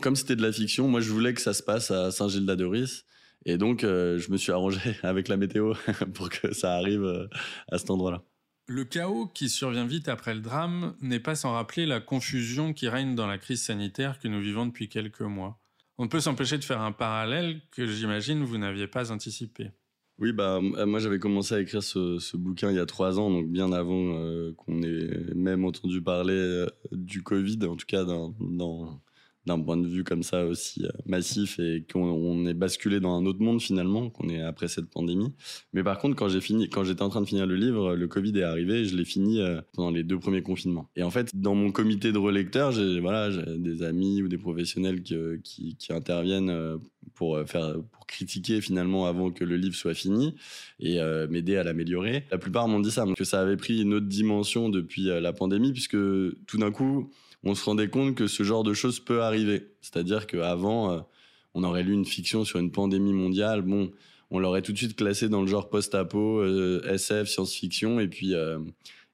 comme 0.00 0.16
c'était 0.16 0.36
de 0.36 0.42
la 0.42 0.52
fiction, 0.52 0.88
moi, 0.88 1.00
je 1.00 1.10
voulais 1.10 1.34
que 1.34 1.40
ça 1.40 1.54
se 1.54 1.62
passe 1.62 1.90
à 1.90 2.10
Saint-Gildas-de-Ruisse. 2.10 3.04
Et 3.44 3.58
donc, 3.58 3.84
euh, 3.84 4.18
je 4.18 4.30
me 4.30 4.36
suis 4.36 4.52
arrangé 4.52 4.80
avec 5.02 5.28
la 5.28 5.36
météo 5.36 5.74
pour 6.14 6.28
que 6.28 6.52
ça 6.52 6.74
arrive 6.74 7.28
à 7.70 7.78
cet 7.78 7.90
endroit-là. 7.90 8.22
Le 8.68 8.84
chaos 8.84 9.26
qui 9.26 9.48
survient 9.48 9.86
vite 9.86 10.08
après 10.08 10.34
le 10.34 10.40
drame 10.40 10.94
n'est 11.00 11.20
pas 11.20 11.34
sans 11.34 11.52
rappeler 11.52 11.84
la 11.84 12.00
confusion 12.00 12.72
qui 12.72 12.88
règne 12.88 13.16
dans 13.16 13.26
la 13.26 13.36
crise 13.36 13.62
sanitaire 13.62 14.20
que 14.20 14.28
nous 14.28 14.40
vivons 14.40 14.66
depuis 14.66 14.88
quelques 14.88 15.22
mois. 15.22 15.58
On 15.98 16.04
ne 16.04 16.08
peut 16.08 16.20
s'empêcher 16.20 16.58
de 16.58 16.64
faire 16.64 16.80
un 16.80 16.92
parallèle 16.92 17.60
que 17.70 17.86
j'imagine 17.86 18.44
vous 18.44 18.58
n'aviez 18.58 18.86
pas 18.86 19.10
anticipé. 19.12 19.72
Oui, 20.18 20.32
bah, 20.32 20.60
euh, 20.62 20.86
moi 20.86 21.00
j'avais 21.00 21.18
commencé 21.18 21.54
à 21.54 21.60
écrire 21.60 21.82
ce, 21.82 22.36
bouquin 22.36 22.70
il 22.70 22.76
y 22.76 22.80
a 22.80 22.86
trois 22.86 23.18
ans, 23.18 23.30
donc 23.30 23.48
bien 23.48 23.72
avant 23.72 24.14
euh, 24.14 24.52
qu'on 24.56 24.82
ait 24.82 25.34
même 25.34 25.64
entendu 25.64 26.00
parler 26.02 26.34
euh, 26.34 26.66
du 26.92 27.22
Covid, 27.22 27.58
en 27.66 27.76
tout 27.76 27.86
cas 27.86 28.04
dans, 28.04 29.00
d'un 29.46 29.60
point 29.60 29.76
de 29.76 29.86
vue 29.86 30.04
comme 30.04 30.22
ça 30.22 30.44
aussi 30.44 30.86
massif 31.06 31.58
et 31.58 31.84
qu'on 31.90 32.46
est 32.46 32.54
basculé 32.54 33.00
dans 33.00 33.16
un 33.16 33.26
autre 33.26 33.40
monde 33.40 33.60
finalement, 33.60 34.10
qu'on 34.10 34.28
est 34.28 34.40
après 34.40 34.68
cette 34.68 34.86
pandémie. 34.86 35.32
Mais 35.72 35.82
par 35.82 35.98
contre, 35.98 36.16
quand 36.16 36.28
j'ai 36.28 36.40
fini, 36.40 36.68
quand 36.68 36.84
j'étais 36.84 37.02
en 37.02 37.08
train 37.08 37.20
de 37.20 37.26
finir 37.26 37.46
le 37.46 37.56
livre, 37.56 37.94
le 37.94 38.08
Covid 38.08 38.38
est 38.38 38.44
arrivé 38.44 38.80
et 38.80 38.84
je 38.84 38.96
l'ai 38.96 39.04
fini 39.04 39.40
pendant 39.72 39.90
les 39.90 40.04
deux 40.04 40.18
premiers 40.18 40.42
confinements. 40.42 40.88
Et 40.96 41.02
en 41.02 41.10
fait, 41.10 41.30
dans 41.34 41.54
mon 41.54 41.72
comité 41.72 42.12
de 42.12 42.18
relecteurs, 42.18 42.72
j'ai 42.72 43.00
voilà, 43.00 43.30
des 43.30 43.82
amis 43.82 44.22
ou 44.22 44.28
des 44.28 44.38
professionnels 44.38 45.02
qui, 45.02 45.76
interviennent 45.90 46.78
pour 47.14 47.36
euh, 47.36 47.44
faire 47.44 47.74
pour 47.92 48.06
critiquer 48.06 48.60
finalement 48.60 49.06
avant 49.06 49.30
que 49.30 49.44
le 49.44 49.56
livre 49.56 49.74
soit 49.74 49.94
fini 49.94 50.34
et 50.80 51.00
euh, 51.00 51.26
m'aider 51.28 51.56
à 51.56 51.62
l'améliorer. 51.62 52.24
La 52.30 52.38
plupart 52.38 52.68
m'ont 52.68 52.80
dit 52.80 52.90
ça, 52.90 53.04
que 53.16 53.24
ça 53.24 53.40
avait 53.40 53.56
pris 53.56 53.82
une 53.82 53.94
autre 53.94 54.06
dimension 54.06 54.68
depuis 54.68 55.10
euh, 55.10 55.20
la 55.20 55.32
pandémie 55.32 55.72
puisque 55.72 55.96
tout 55.96 56.58
d'un 56.58 56.70
coup 56.70 57.10
on 57.44 57.54
se 57.54 57.64
rendait 57.64 57.88
compte 57.88 58.14
que 58.14 58.26
ce 58.26 58.42
genre 58.42 58.62
de 58.62 58.74
choses 58.74 59.00
peut 59.00 59.22
arriver. 59.22 59.68
C'est-à-dire 59.80 60.26
qu'avant 60.26 61.06
on 61.54 61.64
aurait 61.64 61.82
lu 61.82 61.92
une 61.92 62.04
fiction 62.04 62.44
sur 62.44 62.58
une 62.58 62.70
pandémie 62.70 63.12
mondiale, 63.12 63.62
bon, 63.62 63.90
on 64.30 64.38
l'aurait 64.38 64.62
tout 64.62 64.72
de 64.72 64.78
suite 64.78 64.96
classé 64.96 65.28
dans 65.28 65.42
le 65.42 65.48
genre 65.48 65.68
post-apo, 65.68 66.44
SF, 66.84 67.28
science-fiction 67.28 68.00
et 68.00 68.08
puis 68.08 68.34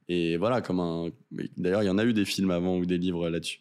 et 0.08 0.36
voilà 0.36 0.60
comme 0.60 0.80
un. 0.80 1.10
D'ailleurs 1.56 1.82
il 1.82 1.86
y 1.86 1.90
en 1.90 1.98
a 1.98 2.04
eu 2.04 2.12
des 2.12 2.24
films 2.24 2.50
avant 2.50 2.78
ou 2.78 2.86
des 2.86 2.98
livres 2.98 3.28
là-dessus. 3.28 3.60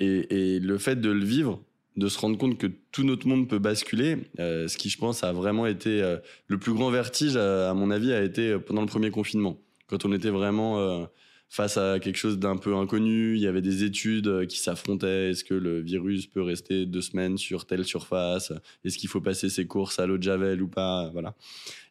Et, 0.00 0.60
le 0.60 0.78
fait 0.78 1.00
de 1.00 1.10
le 1.10 1.24
vivre 1.24 1.62
de 1.96 2.08
se 2.08 2.18
rendre 2.18 2.38
compte 2.38 2.58
que 2.58 2.68
tout 2.92 3.02
notre 3.02 3.26
monde 3.26 3.48
peut 3.48 3.58
basculer, 3.58 4.18
euh, 4.38 4.68
ce 4.68 4.78
qui, 4.78 4.88
je 4.88 4.98
pense, 4.98 5.24
a 5.24 5.32
vraiment 5.32 5.66
été 5.66 6.00
euh, 6.00 6.18
le 6.46 6.56
plus 6.56 6.72
grand 6.72 6.90
vertige, 6.90 7.36
à, 7.36 7.74
mon 7.74 7.90
avis, 7.90 8.12
a 8.12 8.22
été 8.22 8.50
euh, 8.52 8.58
pendant 8.60 8.82
le 8.82 8.86
premier 8.86 9.10
confinement, 9.10 9.58
quand 9.88 10.04
on 10.04 10.12
était 10.12 10.30
vraiment 10.30 11.08
face 11.48 11.76
à 11.76 11.98
quelque 11.98 12.16
chose 12.16 12.38
d'un 12.38 12.56
peu 12.56 12.76
inconnu. 12.76 13.36
Il 13.36 13.40
y 13.40 13.46
avait 13.46 13.62
des 13.62 13.84
études 13.84 14.46
qui 14.46 14.58
s'affrontaient. 14.58 15.30
Est-ce 15.30 15.44
que 15.44 15.54
le 15.54 15.80
virus 15.80 16.26
peut 16.26 16.42
rester 16.42 16.86
deux 16.86 17.02
semaines 17.02 17.38
sur 17.38 17.66
telle 17.66 17.84
surface? 17.84 18.52
Est-ce 18.84 18.98
qu'il 18.98 19.08
faut 19.08 19.20
passer 19.20 19.48
ses 19.48 19.66
courses 19.66 19.98
à 19.98 20.06
l'eau 20.06 20.18
de 20.18 20.22
javel 20.22 20.62
ou 20.62 20.68
pas? 20.68 21.10
Voilà. 21.12 21.34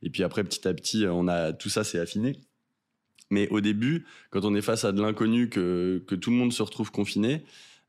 Et 0.03 0.09
puis 0.09 0.23
après, 0.23 0.43
petit 0.43 0.67
à 0.67 0.73
petit, 0.73 1.05
on 1.09 1.27
a 1.27 1.53
tout 1.53 1.69
ça 1.69 1.83
s'est 1.83 1.99
affiné. 1.99 2.39
Mais 3.29 3.47
au 3.49 3.61
début, 3.61 4.05
quand 4.29 4.45
on 4.45 4.55
est 4.55 4.61
face 4.61 4.85
à 4.85 4.91
de 4.91 5.01
l'inconnu, 5.01 5.49
que, 5.49 6.03
que 6.07 6.15
tout 6.15 6.29
le 6.29 6.37
monde 6.37 6.53
se 6.53 6.63
retrouve 6.63 6.91
confiné, 6.91 7.43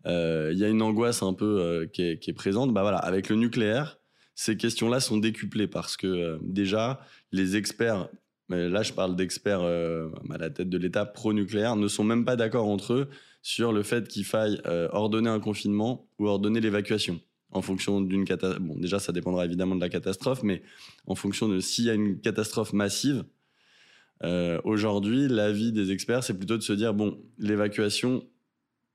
euh, 0.07 0.51
il 0.53 0.59
y 0.59 0.65
a 0.65 0.69
une 0.69 0.83
angoisse 0.83 1.23
un 1.23 1.35
peu 1.35 1.61
euh, 1.61 1.87
qui 1.87 2.03
est, 2.03 2.33
présente. 2.37 2.73
Bah 2.73 2.83
voilà, 2.83 2.99
avec 2.99 3.29
le 3.29 3.37
nucléaire, 3.37 3.99
ces 4.35 4.57
questions-là 4.57 5.01
sont 5.01 5.19
décuplées 5.19 5.67
parce 5.67 5.97
que 5.97 6.07
euh, 6.07 6.39
déjà, 6.43 7.01
les 7.33 7.57
experts, 7.57 8.09
là 8.49 8.83
je 8.83 8.93
parle 8.93 9.17
d'experts 9.17 9.61
à 9.61 10.39
la 10.39 10.51
tête 10.51 10.69
de 10.69 10.79
l'État 10.79 11.05
pro-nucléaire, 11.05 11.77
ne 11.77 11.89
sont 11.89 12.05
même 12.05 12.25
pas 12.25 12.37
d'accord 12.37 12.67
entre 12.67 12.95
eux 12.95 13.09
sur 13.43 13.73
le 13.73 13.83
fait 13.83 14.09
qu'il 14.09 14.25
faille 14.25 14.61
ordonner 14.93 15.31
un 15.31 15.41
confinement 15.41 16.09
ou 16.19 16.27
ordonner 16.27 16.61
l'évacuation 16.61 17.21
en 17.51 17.63
fonction 17.63 18.01
d'une 18.03 18.27
catastrophe. 18.27 18.63
Bon, 18.63 18.77
déjà, 18.77 18.99
ça 18.99 19.11
dépendra 19.13 19.47
évidemment 19.47 19.75
de 19.75 19.81
la 19.81 19.89
catastrophe, 19.89 20.43
mais 20.43 20.63
en 21.07 21.15
fonction 21.15 21.49
de 21.49 21.61
s'il 21.61 21.87
y 21.87 21.91
a 21.91 21.95
une 21.95 22.21
catastrophe 22.21 22.73
massive, 22.75 23.25
aujourd'hui, 24.65 25.29
l'avis 25.29 25.73
des 25.73 25.93
experts, 25.93 26.25
c'est 26.25 26.37
plutôt 26.37 26.57
de 26.57 26.63
se 26.63 26.73
dire 26.73 26.93
bon, 26.93 27.19
l'évacuation, 27.39 28.27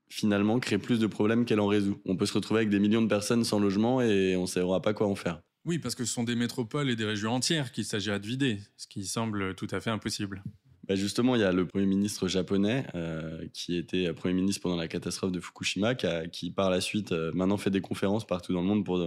finalement 0.08 0.60
crée 0.60 0.78
plus 0.78 1.00
de 1.00 1.06
problèmes 1.08 1.44
qu'elle 1.44 1.60
en 1.60 1.66
résout. 1.66 1.98
On 2.04 2.14
peut 2.14 2.26
se 2.26 2.34
retrouver 2.34 2.60
avec 2.60 2.70
des 2.70 2.78
millions 2.78 3.02
de 3.02 3.08
personnes 3.08 3.42
sans 3.42 3.58
logement 3.58 4.00
et 4.02 4.36
on 4.36 4.42
ne 4.42 4.46
saura 4.46 4.80
pas 4.82 4.92
quoi 4.92 5.08
en 5.08 5.14
faire. 5.16 5.40
Oui, 5.64 5.78
parce 5.78 5.94
que 5.94 6.04
ce 6.04 6.12
sont 6.12 6.24
des 6.24 6.36
métropoles 6.36 6.90
et 6.90 6.96
des 6.96 7.06
régions 7.06 7.32
entières 7.32 7.72
qu'il 7.72 7.84
s'agirait 7.84 8.20
de 8.20 8.26
vider, 8.26 8.58
ce 8.76 8.86
qui 8.86 9.06
semble 9.06 9.54
tout 9.54 9.68
à 9.70 9.80
fait 9.80 9.90
impossible. 9.90 10.42
Bah 10.86 10.96
justement, 10.96 11.34
il 11.34 11.40
y 11.40 11.44
a 11.44 11.52
le 11.52 11.66
Premier 11.66 11.86
ministre 11.86 12.28
japonais 12.28 12.84
euh, 12.94 13.46
qui 13.54 13.74
était 13.76 14.12
Premier 14.12 14.34
ministre 14.34 14.60
pendant 14.60 14.76
la 14.76 14.88
catastrophe 14.88 15.32
de 15.32 15.40
Fukushima, 15.40 15.94
qui, 15.94 16.50
par 16.50 16.68
la 16.68 16.82
suite 16.82 17.12
euh, 17.12 17.32
maintenant 17.32 17.56
fait 17.56 17.70
des 17.70 17.80
conférences 17.80 18.26
partout 18.26 18.52
dans 18.52 18.60
le 18.60 18.66
monde 18.66 18.84
pour, 18.84 18.98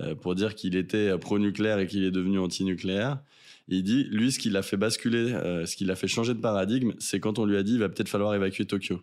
euh, 0.00 0.14
pour 0.16 0.34
dire 0.34 0.56
qu'il 0.56 0.74
était 0.74 1.16
pro-nucléaire 1.18 1.78
et 1.78 1.86
qu'il 1.86 2.02
est 2.02 2.10
devenu 2.10 2.40
anti-nucléaire. 2.40 3.20
il 3.68 3.84
dit, 3.84 4.04
lui, 4.10 4.32
ce 4.32 4.40
qui 4.40 4.50
l'a 4.50 4.62
fait 4.62 4.76
basculer, 4.76 5.30
ce 5.64 5.76
qui 5.76 5.84
l'a 5.84 5.94
fait 5.94 6.08
changer 6.08 6.34
de 6.34 6.40
paradigme, 6.40 6.94
c'est 6.98 7.20
quand 7.20 7.38
on 7.38 7.46
lui 7.46 7.56
a 7.56 7.62
dit, 7.62 7.74
il 7.74 7.78
va 7.78 7.88
peut-être 7.88 8.08
falloir 8.08 8.34
évacuer 8.34 8.66
Tokyo. 8.66 9.00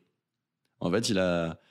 En 0.82 0.92
fait, 0.92 1.08
il 1.08 1.20
a, 1.20 1.62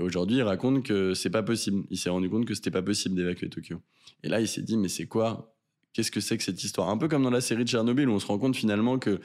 aujourd'hui, 0.00 0.38
il 0.38 0.42
raconte 0.42 0.84
que 0.84 1.14
c'est 1.14 1.30
pas 1.30 1.42
possible. 1.42 1.84
Il 1.90 1.98
s'est 1.98 2.10
rendu 2.10 2.28
compte 2.28 2.46
que 2.46 2.54
c'était 2.54 2.70
pas 2.70 2.82
possible 2.82 3.14
d'évacuer 3.14 3.48
Tokyo. 3.48 3.80
Et 4.22 4.28
là, 4.28 4.40
il 4.40 4.48
s'est 4.48 4.62
dit, 4.62 4.76
mais 4.76 4.88
c'est 4.88 5.06
quoi? 5.06 5.54
Qu'est-ce 5.92 6.10
que 6.10 6.20
c'est 6.20 6.36
que 6.36 6.42
cette 6.42 6.62
histoire? 6.62 6.88
Un 6.88 6.98
peu 6.98 7.08
comme 7.08 7.22
dans 7.22 7.30
la 7.30 7.40
série 7.40 7.64
de 7.64 7.68
Tchernobyl, 7.68 8.08
où 8.08 8.12
on 8.12 8.18
se 8.18 8.26
rend 8.26 8.38
compte 8.38 8.56
finalement 8.56 8.98
que 8.98 9.20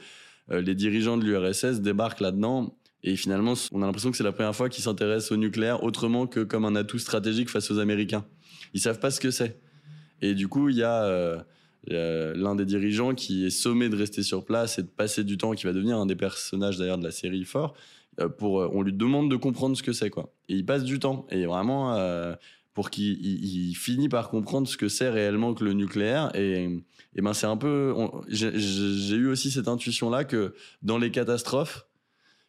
euh, 0.50 0.60
les 0.60 0.74
dirigeants 0.74 1.16
de 1.16 1.24
l'URSS 1.24 1.80
débarquent 1.80 2.20
là-dedans. 2.20 2.76
Et 3.02 3.16
finalement, 3.16 3.54
on 3.72 3.82
a 3.82 3.86
l'impression 3.86 4.10
que 4.10 4.16
c'est 4.16 4.24
la 4.24 4.32
première 4.32 4.54
fois 4.54 4.68
qu'ils 4.68 4.84
s'intéressent 4.84 5.32
au 5.32 5.36
nucléaire 5.36 5.82
autrement 5.82 6.26
que 6.26 6.40
comme 6.40 6.64
un 6.64 6.76
atout 6.76 6.98
stratégique 6.98 7.48
face 7.48 7.70
aux 7.70 7.78
Américains. 7.78 8.24
Ils 8.74 8.80
savent 8.80 9.00
pas 9.00 9.10
ce 9.10 9.20
que 9.20 9.30
c'est. 9.30 9.60
Et 10.22 10.34
du 10.34 10.48
coup, 10.48 10.68
il 10.68 10.76
y 10.76 10.82
a 10.82 11.04
euh, 11.04 11.38
euh, 11.90 12.34
l'un 12.36 12.54
des 12.54 12.66
dirigeants 12.66 13.14
qui 13.14 13.46
est 13.46 13.50
sommé 13.50 13.88
de 13.88 13.96
rester 13.96 14.22
sur 14.22 14.44
place 14.44 14.78
et 14.78 14.82
de 14.82 14.88
passer 14.88 15.24
du 15.24 15.38
temps, 15.38 15.52
qui 15.52 15.64
va 15.64 15.72
devenir 15.72 15.96
un 15.96 16.06
des 16.06 16.16
personnages 16.16 16.76
d'ailleurs 16.76 16.98
de 16.98 17.04
la 17.04 17.10
série 17.10 17.44
fort. 17.44 17.74
Pour, 18.38 18.54
on 18.54 18.82
lui 18.82 18.92
demande 18.92 19.30
de 19.30 19.36
comprendre 19.36 19.76
ce 19.76 19.82
que 19.82 19.92
c'est 19.92 20.10
quoi. 20.10 20.32
Et 20.48 20.54
il 20.54 20.66
passe 20.66 20.84
du 20.84 20.98
temps. 20.98 21.26
Et 21.30 21.46
vraiment, 21.46 21.96
pour 22.74 22.90
qu'il 22.90 23.76
finisse 23.76 24.08
par 24.08 24.30
comprendre 24.30 24.68
ce 24.68 24.76
que 24.76 24.88
c'est 24.88 25.08
réellement 25.08 25.54
que 25.54 25.64
le 25.64 25.72
nucléaire. 25.72 26.30
Et, 26.34 26.82
et 27.14 27.22
ben 27.22 27.34
c'est 27.34 27.46
un 27.46 27.56
peu, 27.56 27.94
j'ai 28.28 29.16
eu 29.16 29.26
aussi 29.26 29.50
cette 29.50 29.68
intuition 29.68 30.10
là 30.10 30.24
que 30.24 30.54
dans 30.82 30.98
les 30.98 31.10
catastrophes, 31.10 31.86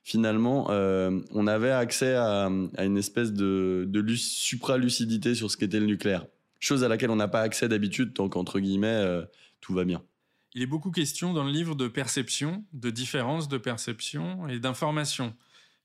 finalement, 0.04 0.68
euh, 0.70 1.20
on 1.32 1.48
avait 1.48 1.72
accès 1.72 2.16
à, 2.16 2.50
une 2.80 2.98
espèce 2.98 3.34
de, 3.34 3.86
de 3.88 4.16
supralucidité 4.16 5.36
sur 5.36 5.50
ce 5.50 5.58
qu'était 5.58 5.80
le 5.80 5.86
nucléaire, 5.86 6.26
chose 6.60 6.84
à 6.84 6.88
laquelle 6.88 7.12
on 7.12 7.16
n'a 7.16 7.28
pas 7.28 7.42
accès 7.42 7.68
d'habitude 7.68 8.14
tant 8.14 8.30
qu'entre 8.30 8.60
guillemets 8.60 8.88
euh, 8.88 9.24
tout 9.60 9.74
va 9.74 9.84
bien. 9.84 10.04
Il 10.54 10.62
est 10.62 10.68
beaucoup 10.68 10.92
question 10.92 11.34
dans 11.34 11.46
le 11.46 11.52
livre 11.52 11.76
de 11.76 11.88
perception, 11.88 12.66
de 12.74 12.90
différence 12.90 13.48
de 13.48 13.58
perception 13.58 14.48
et 14.48 14.60
d'information 14.60 15.34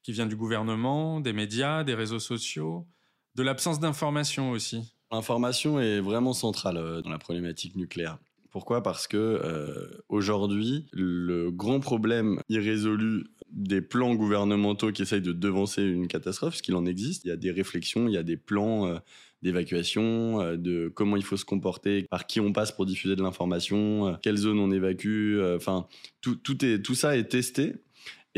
qui 0.06 0.12
vient 0.12 0.26
du 0.26 0.36
gouvernement, 0.36 1.20
des 1.20 1.32
médias, 1.32 1.82
des 1.82 1.94
réseaux 1.94 2.20
sociaux 2.20 2.86
de 3.34 3.42
l'absence 3.42 3.80
d'information 3.80 4.52
aussi. 4.52 4.94
L'information 5.10 5.80
est 5.80 5.98
vraiment 5.98 6.32
centrale 6.32 6.76
euh, 6.76 7.02
dans 7.02 7.10
la 7.10 7.18
problématique 7.18 7.74
nucléaire. 7.74 8.16
Pourquoi? 8.52 8.84
Parce 8.84 9.08
que 9.08 9.16
euh, 9.16 9.88
aujourd'hui, 10.08 10.86
le 10.92 11.50
grand 11.50 11.80
problème 11.80 12.40
irrésolu 12.48 13.24
des 13.50 13.80
plans 13.80 14.14
gouvernementaux 14.14 14.92
qui 14.92 15.02
essayent 15.02 15.20
de 15.20 15.32
devancer 15.32 15.82
une 15.82 16.06
catastrophe, 16.06 16.52
parce 16.52 16.62
qu'il 16.62 16.76
en 16.76 16.86
existe, 16.86 17.24
il 17.24 17.28
y 17.28 17.32
a 17.32 17.36
des 17.36 17.50
réflexions, 17.50 18.06
il 18.06 18.14
y 18.14 18.16
a 18.16 18.22
des 18.22 18.36
plans 18.36 18.86
euh, 18.86 18.98
d'évacuation, 19.42 20.54
de 20.54 20.88
comment 20.88 21.16
il 21.16 21.24
faut 21.24 21.36
se 21.36 21.44
comporter, 21.44 22.06
par 22.08 22.28
qui 22.28 22.38
on 22.38 22.52
passe 22.52 22.70
pour 22.70 22.86
diffuser 22.86 23.16
de 23.16 23.22
l'information, 23.24 24.16
quelle 24.22 24.36
zone 24.36 24.60
on 24.60 24.70
évacue, 24.70 25.40
enfin 25.56 25.86
tout, 26.20 26.36
tout, 26.36 26.54
tout 26.54 26.94
ça 26.94 27.16
est 27.16 27.28
testé. 27.28 27.74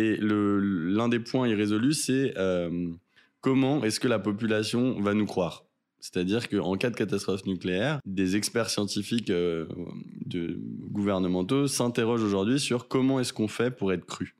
Et 0.01 0.17
l'un 0.21 1.09
des 1.09 1.19
points 1.19 1.49
irrésolus, 1.49 1.95
c'est 1.95 2.33
comment 3.41 3.83
est-ce 3.83 3.99
que 3.99 4.07
la 4.07 4.21
population 4.21 5.01
va 5.01 5.13
nous 5.13 5.27
croire? 5.27 5.65
C'est-à-dire 6.01 6.49
qu'en 6.49 6.77
cas 6.77 6.91
de 6.91 6.97
catastrophe 6.97 7.45
nucléaire, 7.47 8.01
des 8.07 8.37
experts 8.37 8.71
scientifiques 8.71 9.31
euh, 9.31 9.67
gouvernementaux 10.93 11.67
s'interrogent 11.67 12.23
aujourd'hui 12.23 12.61
sur 12.61 12.87
comment 12.87 13.19
est-ce 13.19 13.33
qu'on 13.33 13.49
fait 13.49 13.71
pour 13.73 13.93
être 13.93 14.07
cru. 14.07 14.38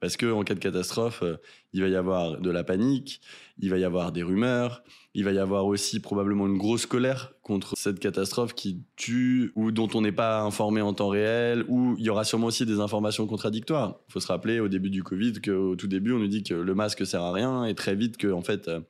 Parce 0.00 0.16
qu'en 0.16 0.42
cas 0.44 0.54
de 0.54 0.60
catastrophe, 0.60 1.22
euh, 1.22 1.36
il 1.72 1.82
va 1.82 1.88
y 1.88 1.96
avoir 1.96 2.40
de 2.40 2.50
la 2.50 2.62
panique, 2.64 3.20
il 3.58 3.70
va 3.70 3.78
y 3.78 3.84
avoir 3.84 4.12
des 4.12 4.22
rumeurs, 4.22 4.82
il 5.14 5.24
va 5.24 5.32
y 5.32 5.38
avoir 5.38 5.66
aussi 5.66 5.98
probablement 5.98 6.46
une 6.46 6.56
grosse 6.56 6.86
colère 6.86 7.32
contre 7.42 7.76
cette 7.76 7.98
catastrophe 7.98 8.54
qui 8.54 8.84
tue 8.94 9.50
ou 9.56 9.72
dont 9.72 9.88
on 9.94 10.00
n'est 10.00 10.12
pas 10.12 10.42
informé 10.42 10.80
en 10.80 10.92
temps 10.92 11.08
réel, 11.08 11.64
ou 11.68 11.96
il 11.98 12.04
y 12.04 12.10
aura 12.10 12.22
sûrement 12.22 12.46
aussi 12.46 12.64
des 12.64 12.78
informations 12.78 13.26
contradictoires. 13.26 13.96
Il 14.08 14.12
faut 14.12 14.20
se 14.20 14.28
rappeler 14.28 14.60
au 14.60 14.68
début 14.68 14.90
du 14.90 15.02
Covid 15.02 15.40
qu'au 15.40 15.74
tout 15.74 15.88
début, 15.88 16.12
on 16.12 16.18
nous 16.20 16.28
dit 16.28 16.44
que 16.44 16.54
le 16.54 16.74
masque 16.74 17.04
sert 17.04 17.22
à 17.22 17.32
rien 17.32 17.64
et 17.64 17.74
très 17.74 17.96
vite 17.96 18.16
que 18.16 18.28
en 18.28 18.42
fait, 18.42 18.68
euh, 18.68 18.80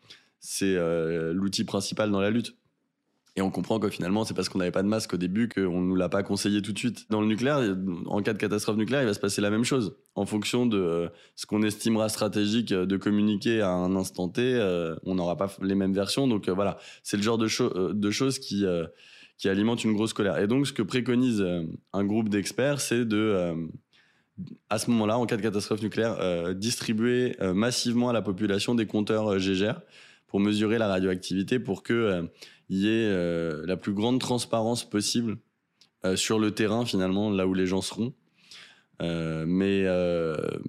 c'est 0.41 0.77
euh, 0.77 1.33
l'outil 1.33 1.65
principal 1.65 2.11
dans 2.11 2.21
la 2.21 2.31
lutte. 2.31 2.58
Et 3.37 3.43
on 3.43 3.51
comprend 3.51 3.79
que 3.79 3.89
finalement, 3.89 4.25
c'est 4.25 4.35
parce 4.35 4.49
qu'on 4.49 4.59
n'avait 4.59 4.73
pas 4.73 4.83
de 4.83 4.89
masque 4.89 5.15
au 5.15 5.17
début 5.17 5.49
qu'on 5.49 5.81
ne 5.81 5.87
nous 5.87 5.95
l'a 5.95 6.09
pas 6.09 6.23
conseillé 6.23 6.61
tout 6.63 6.73
de 6.73 6.79
suite. 6.79 7.11
Dans 7.11 7.21
le 7.21 7.27
nucléaire, 7.27 7.61
en 8.07 8.21
cas 8.23 8.33
de 8.33 8.39
catastrophe 8.39 8.77
nucléaire, 8.77 9.03
il 9.03 9.07
va 9.07 9.15
se 9.15 9.21
passer 9.21 9.41
la 9.41 9.51
même 9.51 9.65
chose. 9.65 9.97
En 10.15 10.27
fonction 10.27 10.67
de 10.67 10.79
euh, 10.79 11.09
ce 11.37 11.47
qu'on 11.47 11.63
estimera 11.63 12.09
stratégique 12.09 12.73
de 12.73 12.97
communiquer 12.97 13.61
à 13.61 13.71
un 13.71 13.95
instant 13.95 14.29
T, 14.29 14.43
euh, 14.43 14.97
on 15.05 15.15
n'aura 15.15 15.37
pas 15.37 15.55
les 15.63 15.75
mêmes 15.75 15.93
versions. 15.93 16.27
Donc 16.27 16.49
voilà, 16.49 16.79
c'est 17.03 17.17
le 17.17 17.23
genre 17.23 17.39
de, 17.39 17.93
de 17.93 18.11
choses 18.11 18.39
qui, 18.39 18.65
qui 19.37 19.49
alimentent 19.49 19.85
une 19.85 19.95
grosse 19.95 20.13
colère. 20.13 20.39
Et 20.39 20.47
donc, 20.47 20.67
ce 20.67 20.73
que 20.73 20.83
préconise 20.83 21.45
un 21.93 22.05
groupe 22.05 22.29
d'experts, 22.29 22.81
c'est 22.81 23.05
de 23.05 23.69
à 24.71 24.79
ce 24.79 24.89
moment-là, 24.91 25.19
en 25.19 25.27
cas 25.27 25.37
de 25.37 25.43
catastrophe 25.43 25.83
nucléaire, 25.83 26.55
distribuer 26.55 27.37
massivement 27.41 28.09
à 28.09 28.13
la 28.13 28.23
population 28.23 28.75
des 28.75 28.87
compteurs 28.87 29.39
GGR 29.39 29.81
pour 30.29 30.41
mesurer 30.41 30.79
la 30.79 30.87
radioactivité 30.87 31.59
pour 31.59 31.83
que 31.83 31.93
euh, 31.93 32.23
y 32.69 32.87
ait 32.87 33.07
euh, 33.07 33.65
la 33.67 33.77
plus 33.77 33.93
grande 33.93 34.21
transparence 34.21 34.89
possible 34.89 35.39
euh, 36.05 36.17
sur 36.17 36.39
le 36.39 36.53
terrain 36.53 36.85
finalement 36.85 37.31
là 37.31 37.47
où 37.47 37.55
les 37.55 37.67
gens 37.67 37.83
seront. 37.83 38.15
mais 39.01 39.87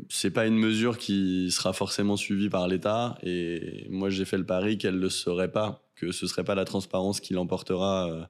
c'est 0.10 0.32
pas 0.32 0.46
une 0.46 0.58
mesure 0.58 0.98
qui 0.98 1.51
sera 1.51 1.74
forcément 1.74 2.15
suivie 2.15 2.50
par 2.50 2.68
l'État 2.68 3.18
et 3.24 3.88
moi 3.89 4.10
j'ai 4.10 4.25
fait 4.25 4.38
le 4.38 4.46
pari 4.46 4.77
qu'elle 4.77 5.00
le 5.00 5.10
serait 5.10 5.51
pas, 5.51 5.84
que 5.96 6.12
ce 6.12 6.27
serait 6.27 6.44
pas 6.44 6.56
la 6.56 6.65
transparence 6.65 7.20
qui 7.20 7.34
l'emportera 7.34 8.29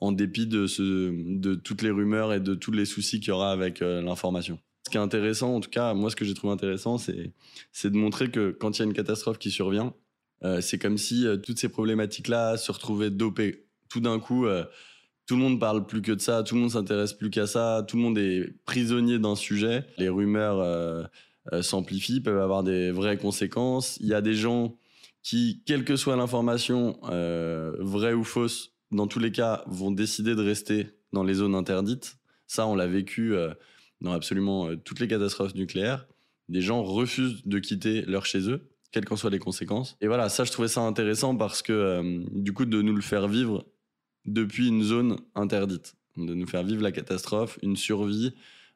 en 0.00 0.12
dépit 0.12 0.46
de, 0.46 1.54
toutes 1.54 1.82
les 1.82 1.90
rumeurs 1.90 2.34
et 2.34 2.40
de 2.40 2.54
tous 2.54 2.72
les 2.72 2.84
soucis 2.84 3.20
qu'il 3.20 3.28
y 3.28 3.32
aura 3.32 3.52
avec 3.52 3.80
l'information. 3.80 4.58
Ce 4.86 4.90
qui 4.90 4.98
est 4.98 5.00
intéressant, 5.00 5.56
en 5.56 5.60
tout 5.60 5.70
cas, 5.70 5.94
moi, 5.94 6.10
ce 6.10 6.16
que 6.16 6.24
j'ai 6.24 6.34
trouvé 6.34 6.52
intéressant, 6.52 6.96
c'est 6.96 7.90
de 7.90 7.96
montrer 7.96 8.30
que 8.30 8.50
quand 8.52 8.76
il 8.76 8.78
y 8.78 8.82
a 8.82 8.84
une 8.84 8.92
catastrophe 8.92 9.38
qui 9.38 9.50
survient, 9.50 9.94
euh, 10.44 10.60
c'est 10.60 10.78
comme 10.78 10.98
si 10.98 11.26
euh, 11.26 11.36
toutes 11.36 11.58
ces 11.58 11.68
problématiques-là 11.68 12.56
se 12.56 12.70
retrouvaient 12.70 13.10
dopées. 13.10 13.66
Tout 13.88 14.00
d'un 14.00 14.18
coup, 14.18 14.46
euh, 14.46 14.64
tout 15.26 15.36
le 15.36 15.42
monde 15.42 15.58
parle 15.58 15.86
plus 15.86 16.02
que 16.02 16.12
de 16.12 16.20
ça, 16.20 16.42
tout 16.42 16.54
le 16.54 16.60
monde 16.60 16.70
s'intéresse 16.70 17.12
plus 17.12 17.30
qu'à 17.30 17.46
ça, 17.46 17.84
tout 17.88 17.96
le 17.96 18.02
monde 18.02 18.18
est 18.18 18.54
prisonnier 18.64 19.18
d'un 19.18 19.36
sujet. 19.36 19.84
Les 19.98 20.08
rumeurs 20.08 21.08
s'amplifient, 21.62 22.20
peuvent 22.20 22.40
avoir 22.40 22.62
des 22.62 22.92
vraies 22.92 23.16
conséquences. 23.16 23.96
Il 24.00 24.06
y 24.06 24.14
a 24.14 24.20
des 24.20 24.34
gens 24.34 24.78
qui, 25.24 25.62
quelle 25.66 25.84
que 25.84 25.96
soit 25.96 26.14
l'information, 26.14 27.00
vraie 27.02 28.12
ou 28.12 28.22
fausse, 28.22 28.74
dans 28.92 29.08
tous 29.08 29.18
les 29.18 29.32
cas, 29.32 29.64
vont 29.66 29.90
décider 29.90 30.36
de 30.36 30.42
rester 30.42 30.90
dans 31.12 31.24
les 31.24 31.34
zones 31.34 31.56
interdites. 31.56 32.18
Ça, 32.46 32.68
on 32.68 32.76
l'a 32.76 32.86
vécu 32.86 33.34
dans 34.00 34.12
absolument 34.12 34.76
toutes 34.76 35.00
les 35.00 35.08
catastrophes 35.08 35.56
nucléaires. 35.56 36.06
Des 36.48 36.60
gens 36.60 36.84
refusent 36.84 37.44
de 37.44 37.58
quitter 37.58 38.02
leur 38.02 38.26
chez 38.26 38.48
eux 38.48 38.70
quelles 38.92 39.04
qu'en 39.04 39.16
soient 39.16 39.30
les 39.30 39.38
conséquences. 39.38 39.96
Et 40.00 40.06
voilà, 40.06 40.28
ça, 40.28 40.44
je 40.44 40.52
trouvais 40.52 40.68
ça 40.68 40.80
intéressant 40.80 41.36
parce 41.36 41.62
que, 41.62 41.72
euh, 41.72 42.24
du 42.32 42.52
coup, 42.52 42.64
de 42.64 42.82
nous 42.82 42.94
le 42.94 43.02
faire 43.02 43.28
vivre 43.28 43.64
depuis 44.24 44.68
une 44.68 44.82
zone 44.82 45.18
interdite, 45.34 45.94
de 46.16 46.34
nous 46.34 46.46
faire 46.46 46.62
vivre 46.62 46.82
la 46.82 46.92
catastrophe, 46.92 47.58
une 47.62 47.76
survie 47.76 48.34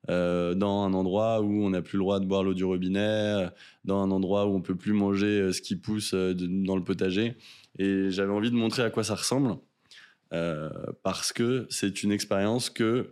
euh, 0.08 0.54
dans 0.54 0.84
un 0.84 0.94
endroit 0.94 1.40
où 1.42 1.64
on 1.64 1.70
n'a 1.70 1.82
plus 1.82 1.96
le 1.96 2.02
droit 2.04 2.20
de 2.20 2.26
boire 2.26 2.42
l'eau 2.42 2.54
du 2.54 2.64
robinet, 2.64 3.48
dans 3.84 4.02
un 4.02 4.10
endroit 4.10 4.46
où 4.46 4.54
on 4.54 4.62
peut 4.62 4.76
plus 4.76 4.92
manger 4.92 5.40
euh, 5.40 5.52
ce 5.52 5.60
qui 5.60 5.76
pousse 5.76 6.14
dans 6.14 6.76
le 6.76 6.84
potager. 6.84 7.36
Et 7.78 8.10
j'avais 8.10 8.32
envie 8.32 8.50
de 8.50 8.56
montrer 8.56 8.82
à 8.82 8.90
quoi 8.90 9.04
ça 9.04 9.14
ressemble. 9.14 9.56
parce 11.02 11.32
que 11.32 11.66
c'est 11.70 12.02
une 12.02 12.12
expérience 12.12 12.70
que 12.70 13.10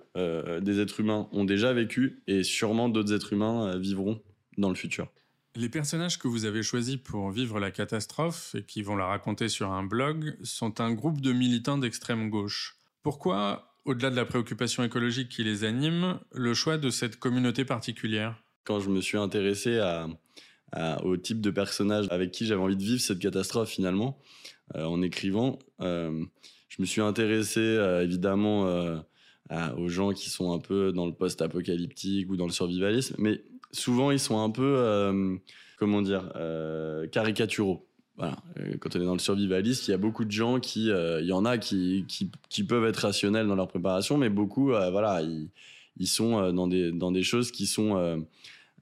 des 0.61 0.81
êtres 0.81 1.01
humains 1.01 1.29
ont 1.33 1.45
déjà 1.45 1.73
vécue 1.73 2.23
et 2.27 2.43
sûrement 2.43 2.89
d'autres 2.89 3.13
êtres 3.13 3.33
humains 3.33 3.77
vivront 3.79 4.21
dans 4.57 4.69
le 4.69 4.75
futur. 4.75 5.09
Les 5.59 5.69
personnages 5.69 6.21
que 6.21 6.29
vous 6.29 6.45
avez 6.45 6.63
choisis 6.63 6.99
pour 6.99 7.33
vivre 7.33 7.59
la 7.59 7.73
catastrophe 7.73 8.55
et 8.55 8.63
qui 8.63 8.81
vont 8.81 8.95
la 8.95 9.07
raconter 9.07 9.49
sur 9.49 9.73
un 9.73 9.83
blog 9.83 10.37
sont 10.45 10.81
un 10.81 10.93
groupe 10.93 11.21
de 11.21 11.33
militants 11.33 11.79
d'extrême 11.79 12.31
gauche. 12.31 12.77
Pourquoi, 13.03 13.75
au-delà 13.85 14.11
de 14.11 14.15
la 14.15 14.25
préoccupation 14.25 14.85
écologique 14.85 15.29
qui 15.29 15.43
les 15.43 15.65
anime, 15.65 16.21
le 16.31 16.55
choix 16.55 16.79
de 16.79 16.91
cette 16.91 17.19
communauté 17.19 17.65
particulière? 17.65 18.41
Quand 18.63 18.79
je 18.79 18.89
me 18.89 19.01
suis 19.01 19.19
intéressé 19.19 19.83
au 21.03 21.17
type 21.17 21.41
de 21.41 21.51
personnages 21.51 22.07
avec 22.13 22.31
qui 22.31 22.47
j'avais 22.47 22.63
envie 22.63 22.77
de 22.77 22.85
vivre 22.85 23.01
cette 23.01 23.19
catastrophe 23.19 23.71
finalement, 23.71 24.21
euh, 24.77 24.85
en 24.85 25.03
écrivant, 25.03 25.59
euh, 25.81 26.25
je 26.69 26.81
me 26.81 26.87
suis 26.87 27.01
intéressé 27.01 27.59
euh, 27.59 28.05
évidemment 28.05 29.03
aux 29.77 29.89
gens 29.89 30.13
qui 30.13 30.31
sont 30.31 30.53
un 30.53 30.61
peu 30.61 30.93
dans 30.93 31.07
le 31.07 31.15
post-apocalyptique 31.15 32.31
ou 32.31 32.37
dans 32.37 32.47
le 32.47 32.53
survivalisme, 32.53 33.17
mais 33.19 33.43
souvent 33.73 34.11
ils 34.11 34.19
sont 34.19 34.39
un 34.41 34.51
peu, 34.51 34.77
euh, 34.79 35.37
comment 35.79 36.03
dire, 36.03 36.33
euh, 36.37 37.07
caricaturaux. 37.07 37.87
voilà, 38.17 38.37
quand 38.81 38.97
on 38.97 39.01
est 39.01 39.05
dans 39.05 39.13
le 39.15 39.19
survivaliste, 39.19 39.89
il 39.89 39.93
y 39.93 39.95
a 39.95 39.99
beaucoup 39.99 40.25
de 40.25 40.31
gens 40.31 40.61
qui, 40.61 40.89
il 40.89 41.27
y 41.27 41.33
en 41.33 41.45
a 41.45 41.59
qui, 41.59 42.05
qui, 42.07 42.65
peuvent 42.65 42.87
être 42.87 42.99
rationnels 42.99 43.47
dans 43.47 43.57
leur 43.57 43.69
préparation, 43.69 44.17
mais 44.17 44.29
beaucoup, 44.29 44.67
voilà, 44.69 45.23
ils, 45.23 46.07
sont 46.07 46.53
dans 46.53 46.67
des, 46.67 46.93
dans 46.93 47.13
des 47.13 47.23
choses 47.23 47.51
qui 47.51 47.67
sont 47.67 48.25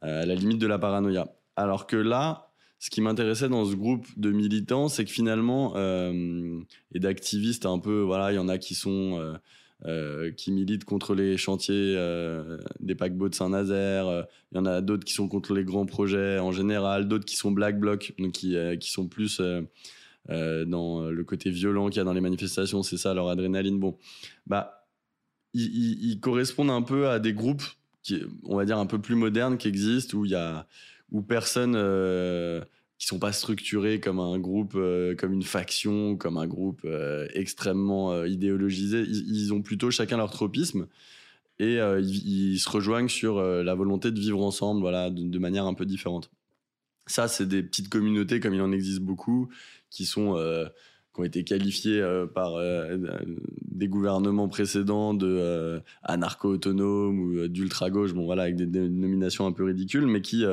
à 0.03 0.27
la 0.27 0.35
limite 0.35 0.59
de 0.59 0.67
la 0.67 0.79
paranoïa. 0.79 1.29
Alors 1.57 1.87
que 1.87 1.97
là, 1.97 2.47
ce 2.79 2.91
qui 2.91 3.01
m'intéressait 3.01 3.49
dans 3.49 3.65
ce 3.65 3.75
groupe 3.75 4.07
de 4.17 4.31
militants, 4.31 4.89
c'est 4.89 5.05
que 5.05 5.11
finalement, 5.11 5.73
euh, 5.77 6.61
et 6.93 6.99
d'activistes 6.99 7.67
un 7.67 7.79
peu, 7.79 8.01
voilà, 8.01 8.33
il 8.33 8.37
y 8.37 8.39
en 8.39 8.49
a 8.49 8.59
qui 8.59 8.75
sont. 8.75 9.19
Euh, 9.19 9.35
euh, 9.85 10.33
qui 10.33 10.53
militent 10.53 10.85
contre 10.85 11.15
les 11.15 11.37
chantiers 11.37 11.97
des 12.81 12.95
paquebots 12.95 13.29
de 13.29 13.35
Saint-Nazaire. 13.35 14.27
Il 14.53 14.57
y 14.57 14.59
en 14.59 14.67
a 14.67 14.81
d'autres 14.81 15.05
qui 15.05 15.13
sont 15.13 15.29
contre 15.29 15.55
les 15.55 15.65
grands 15.65 15.87
projets 15.87 16.39
en 16.39 16.53
général, 16.53 17.09
d'autres 17.09 17.25
qui 17.25 17.37
sont 17.37 17.51
black 17.51 17.79
bloc, 17.79 18.15
donc 18.19 18.33
qui, 18.33 18.57
qui 18.81 18.91
sont 18.91 19.09
plus 19.09 19.41
dans 20.29 21.11
le 21.11 21.25
côté 21.25 21.51
violent 21.51 21.89
qu'il 21.89 21.99
y 21.99 22.01
a 22.01 22.05
dans 22.05 22.15
les 22.15 22.21
manifestations. 22.21 22.83
C'est 22.83 22.97
ça 22.97 23.15
leur 23.15 23.29
adrénaline. 23.29 23.79
Bon, 23.79 23.97
bah, 24.47 24.87
ils, 25.55 26.19
correspondent 26.21 26.71
un 26.71 26.83
peu 26.83 27.09
à 27.09 27.19
des 27.19 27.33
groupes 27.33 27.65
qui, 28.03 28.23
on 28.45 28.57
va 28.57 28.65
dire, 28.65 28.79
un 28.79 28.87
peu 28.87 29.01
plus 29.01 29.15
modernes 29.15 29.59
qui 29.59 29.69
existent 29.69 30.17
où 30.17 30.25
il 30.25 30.31
y 30.31 30.35
a 30.35 30.67
où 31.13 31.23
personne 31.23 31.75
euh, 31.77 32.63
qui 32.99 33.07
sont 33.07 33.19
pas 33.19 33.33
structurés 33.33 34.01
comme 34.01 34.21
un 34.21 34.39
groupe, 34.39 34.75
euh, 34.75 35.15
comme 35.15 35.33
une 35.33 35.43
faction, 35.43 36.17
comme 36.17 36.39
un 36.39 36.47
groupe 36.47 36.81
euh, 36.85 37.27
extrêmement 37.35 38.13
euh, 38.13 38.27
idéologisé. 38.27 39.03
Ils, 39.03 39.53
ont 39.53 39.61
plutôt 39.61 39.91
chacun 39.91 40.17
leur 40.17 40.31
tropisme 40.31 40.87
et 41.59 41.79
ils, 41.79 42.59
se 42.59 42.69
rejoignent 42.69 43.09
sur 43.09 43.41
la 43.41 43.75
volonté 43.75 44.11
de 44.11 44.21
vivre 44.21 44.43
ensemble, 44.43 44.83
voilà, 44.83 45.09
de 45.09 45.39
manière 45.39 45.65
un 45.65 45.73
peu 45.73 45.87
différente. 45.87 46.31
Ça, 47.07 47.29
c'est 47.29 47.47
des 47.47 47.63
petites 47.63 47.89
communautés 47.89 48.41
comme 48.41 48.53
il 48.53 48.61
en 48.61 48.73
existe 48.73 49.01
beaucoup, 49.01 49.49
qui 49.89 50.05
sont 50.05 50.35
qui 51.17 51.23
ont 51.23 51.25
été 51.25 51.45
qualifiés 51.45 52.01
euh, 52.01 52.27
par 52.27 52.57
euh, 52.57 52.99
des 53.63 53.89
gouvernements 53.89 54.49
précédents 54.49 55.15
de 55.15 55.27
euh, 55.27 55.81
anarcho-autonomes 56.03 57.19
ou 57.19 57.49
d'ultra-gauche, 57.49 58.13
bon 58.13 58.27
voilà, 58.27 58.43
avec 58.43 58.57
des 58.57 58.67
dénominations 58.67 59.47
un 59.47 59.53
peu 59.53 59.65
ridicules, 59.65 60.07
mais 60.07 60.21
qui, 60.21 60.45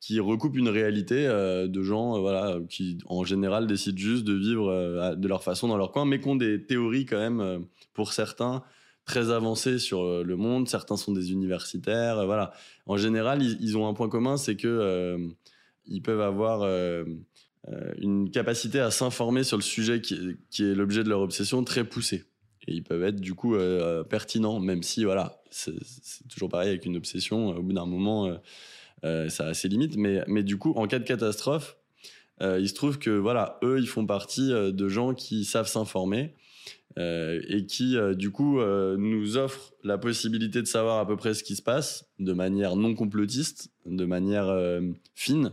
qui 0.00 0.20
recoupent 0.20 0.56
une 0.56 0.68
réalité 0.68 1.26
de 1.26 1.82
gens 1.82 2.20
voilà, 2.20 2.58
qui, 2.68 2.98
en 3.06 3.24
général, 3.24 3.66
décident 3.66 3.98
juste 3.98 4.24
de 4.24 4.34
vivre 4.34 5.14
de 5.16 5.28
leur 5.28 5.42
façon 5.42 5.68
dans 5.68 5.76
leur 5.76 5.92
coin, 5.92 6.04
mais 6.04 6.20
qui 6.20 6.28
ont 6.28 6.36
des 6.36 6.64
théories 6.64 7.06
quand 7.06 7.18
même, 7.18 7.64
pour 7.94 8.12
certains, 8.12 8.62
très 9.04 9.30
avancées 9.30 9.78
sur 9.78 10.24
le 10.24 10.36
monde. 10.36 10.68
Certains 10.68 10.96
sont 10.96 11.12
des 11.12 11.32
universitaires, 11.32 12.24
voilà. 12.26 12.52
En 12.86 12.96
général, 12.96 13.42
ils, 13.42 13.58
ils, 13.60 13.76
ont 13.76 13.88
un 13.88 13.94
point 13.94 14.08
commun, 14.08 14.36
c'est 14.36 14.56
que 14.56 15.18
ils 15.90 16.02
peuvent 16.02 16.20
avoir 16.20 16.62
euh, 16.62 17.04
une 17.98 18.30
capacité 18.30 18.80
à 18.80 18.90
s'informer 18.90 19.44
sur 19.44 19.56
le 19.56 19.62
sujet 19.62 20.00
qui, 20.00 20.14
est 20.58 20.74
l'objet 20.74 21.04
de 21.04 21.08
leur 21.08 21.20
obsession 21.20 21.62
très 21.62 21.84
poussée. 21.84 22.24
Et 22.66 22.74
ils 22.74 22.82
peuvent 22.82 23.04
être 23.04 23.20
du 23.20 23.34
coup 23.34 23.54
euh, 23.54 24.04
pertinents, 24.04 24.60
même 24.60 24.82
si 24.82 25.04
voilà, 25.04 25.42
c'est 25.50 25.72
toujours 26.28 26.48
pareil 26.48 26.68
avec 26.68 26.84
une 26.84 26.96
obsession. 26.96 27.48
Au 27.48 27.62
bout 27.62 27.72
d'un 27.72 27.86
moment, 27.86 28.38
euh, 29.04 29.28
ça 29.28 29.46
a 29.46 29.54
ses 29.54 29.68
limites. 29.68 29.96
Mais, 29.96 30.22
mais 30.26 30.42
du 30.42 30.56
coup, 30.58 30.72
en 30.76 30.86
cas 30.86 30.98
de 30.98 31.04
catastrophe, 31.04 31.76
il 32.42 32.68
se 32.68 32.74
trouve 32.74 32.98
que 32.98 33.10
voilà, 33.10 33.58
eux, 33.62 33.78
ils 33.78 33.86
font 33.86 34.06
partie 34.06 34.48
de 34.48 34.88
gens 34.88 35.12
qui 35.12 35.44
savent 35.44 35.68
s'informer 35.68 36.34
et 36.96 37.66
qui, 37.68 37.96
du 38.16 38.30
coup, 38.30 38.62
nous 38.62 39.36
offrent 39.36 39.74
la 39.84 39.98
possibilité 39.98 40.62
de 40.62 40.66
savoir 40.66 41.00
à 41.00 41.06
peu 41.06 41.16
près 41.16 41.34
ce 41.34 41.44
qui 41.44 41.54
se 41.54 41.60
passe 41.60 42.06
de 42.18 42.32
manière 42.32 42.76
non 42.76 42.94
complotiste, 42.94 43.70
de 43.84 44.06
manière 44.06 44.50
fine, 45.14 45.52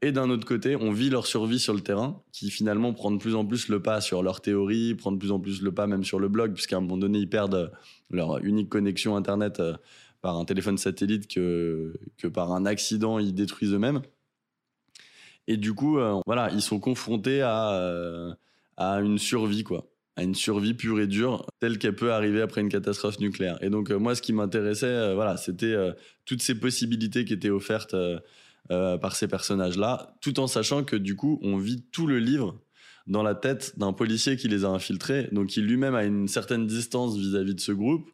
et 0.00 0.12
d'un 0.12 0.30
autre 0.30 0.46
côté, 0.46 0.76
on 0.76 0.92
vit 0.92 1.10
leur 1.10 1.26
survie 1.26 1.58
sur 1.58 1.74
le 1.74 1.80
terrain, 1.80 2.22
qui 2.30 2.50
finalement 2.50 2.92
prend 2.92 3.10
de 3.10 3.18
plus 3.18 3.34
en 3.34 3.44
plus 3.44 3.68
le 3.68 3.82
pas 3.82 4.00
sur 4.00 4.22
leur 4.22 4.40
théorie, 4.40 4.94
prend 4.94 5.10
de 5.10 5.18
plus 5.18 5.32
en 5.32 5.40
plus 5.40 5.60
le 5.60 5.72
pas 5.72 5.88
même 5.88 6.04
sur 6.04 6.20
le 6.20 6.28
blog, 6.28 6.52
puisqu'à 6.54 6.76
un 6.76 6.80
moment 6.80 6.98
donné, 6.98 7.18
ils 7.18 7.28
perdent 7.28 7.54
euh, 7.54 7.68
leur 8.10 8.38
unique 8.44 8.68
connexion 8.68 9.16
Internet 9.16 9.58
euh, 9.58 9.74
par 10.20 10.36
un 10.36 10.44
téléphone 10.44 10.78
satellite 10.78 11.26
que, 11.26 11.92
par 12.32 12.52
un 12.52 12.64
accident, 12.64 13.18
ils 13.18 13.34
détruisent 13.34 13.72
eux-mêmes. 13.72 14.02
Et 15.48 15.56
du 15.56 15.74
coup, 15.74 15.98
euh, 15.98 16.20
voilà, 16.26 16.50
ils 16.52 16.62
sont 16.62 16.78
confrontés 16.78 17.42
à, 17.42 18.36
à 18.76 19.00
une 19.00 19.18
survie, 19.18 19.64
quoi 19.64 19.90
à 20.14 20.24
une 20.24 20.34
survie 20.34 20.74
pure 20.74 20.98
et 20.98 21.06
dure 21.06 21.46
telle 21.60 21.78
qu'elle 21.78 21.94
peut 21.94 22.12
arriver 22.12 22.40
après 22.40 22.60
une 22.60 22.68
catastrophe 22.68 23.20
nucléaire. 23.20 23.56
Et 23.62 23.70
donc 23.70 23.90
moi, 23.92 24.16
ce 24.16 24.22
qui 24.22 24.32
m'intéressait, 24.32 25.14
voilà, 25.14 25.36
c'était 25.36 25.76
toutes 26.24 26.42
ces 26.42 26.56
possibilités 26.56 27.24
qui 27.24 27.34
étaient 27.34 27.50
offertes 27.50 27.94
euh, 28.70 28.98
par 28.98 29.16
ces 29.16 29.28
personnages-là, 29.28 30.14
tout 30.20 30.40
en 30.40 30.46
sachant 30.46 30.84
que 30.84 30.96
du 30.96 31.16
coup, 31.16 31.38
on 31.42 31.56
vit 31.56 31.82
tout 31.92 32.06
le 32.06 32.18
livre 32.18 32.60
dans 33.06 33.22
la 33.22 33.34
tête 33.34 33.78
d'un 33.78 33.92
policier 33.92 34.36
qui 34.36 34.48
les 34.48 34.64
a 34.64 34.68
infiltrés, 34.68 35.28
donc 35.32 35.46
qui 35.46 35.62
lui-même 35.62 35.94
a 35.94 36.04
une 36.04 36.28
certaine 36.28 36.66
distance 36.66 37.16
vis-à-vis 37.16 37.54
de 37.54 37.60
ce 37.60 37.72
groupe. 37.72 38.10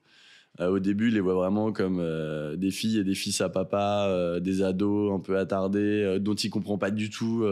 Euh, 0.61 0.69
au 0.69 0.79
début, 0.79 1.09
il 1.09 1.15
les 1.15 1.21
voit 1.21 1.35
vraiment 1.35 1.73
comme 1.73 1.99
euh, 1.99 2.55
des 2.55 2.71
filles 2.71 2.99
et 2.99 3.05
des 3.05 3.17
fils 3.17 3.41
à 3.41 3.49
papa, 3.49 4.39
des 4.41 4.63
ados 4.63 5.13
un 5.13 5.21
peu 5.21 5.39
attardés, 5.39 6.19
dont 6.21 6.35
il 6.35 6.51
comprend 6.51 6.79
pas 6.79 6.91
du 6.91 7.11
tout 7.11 7.45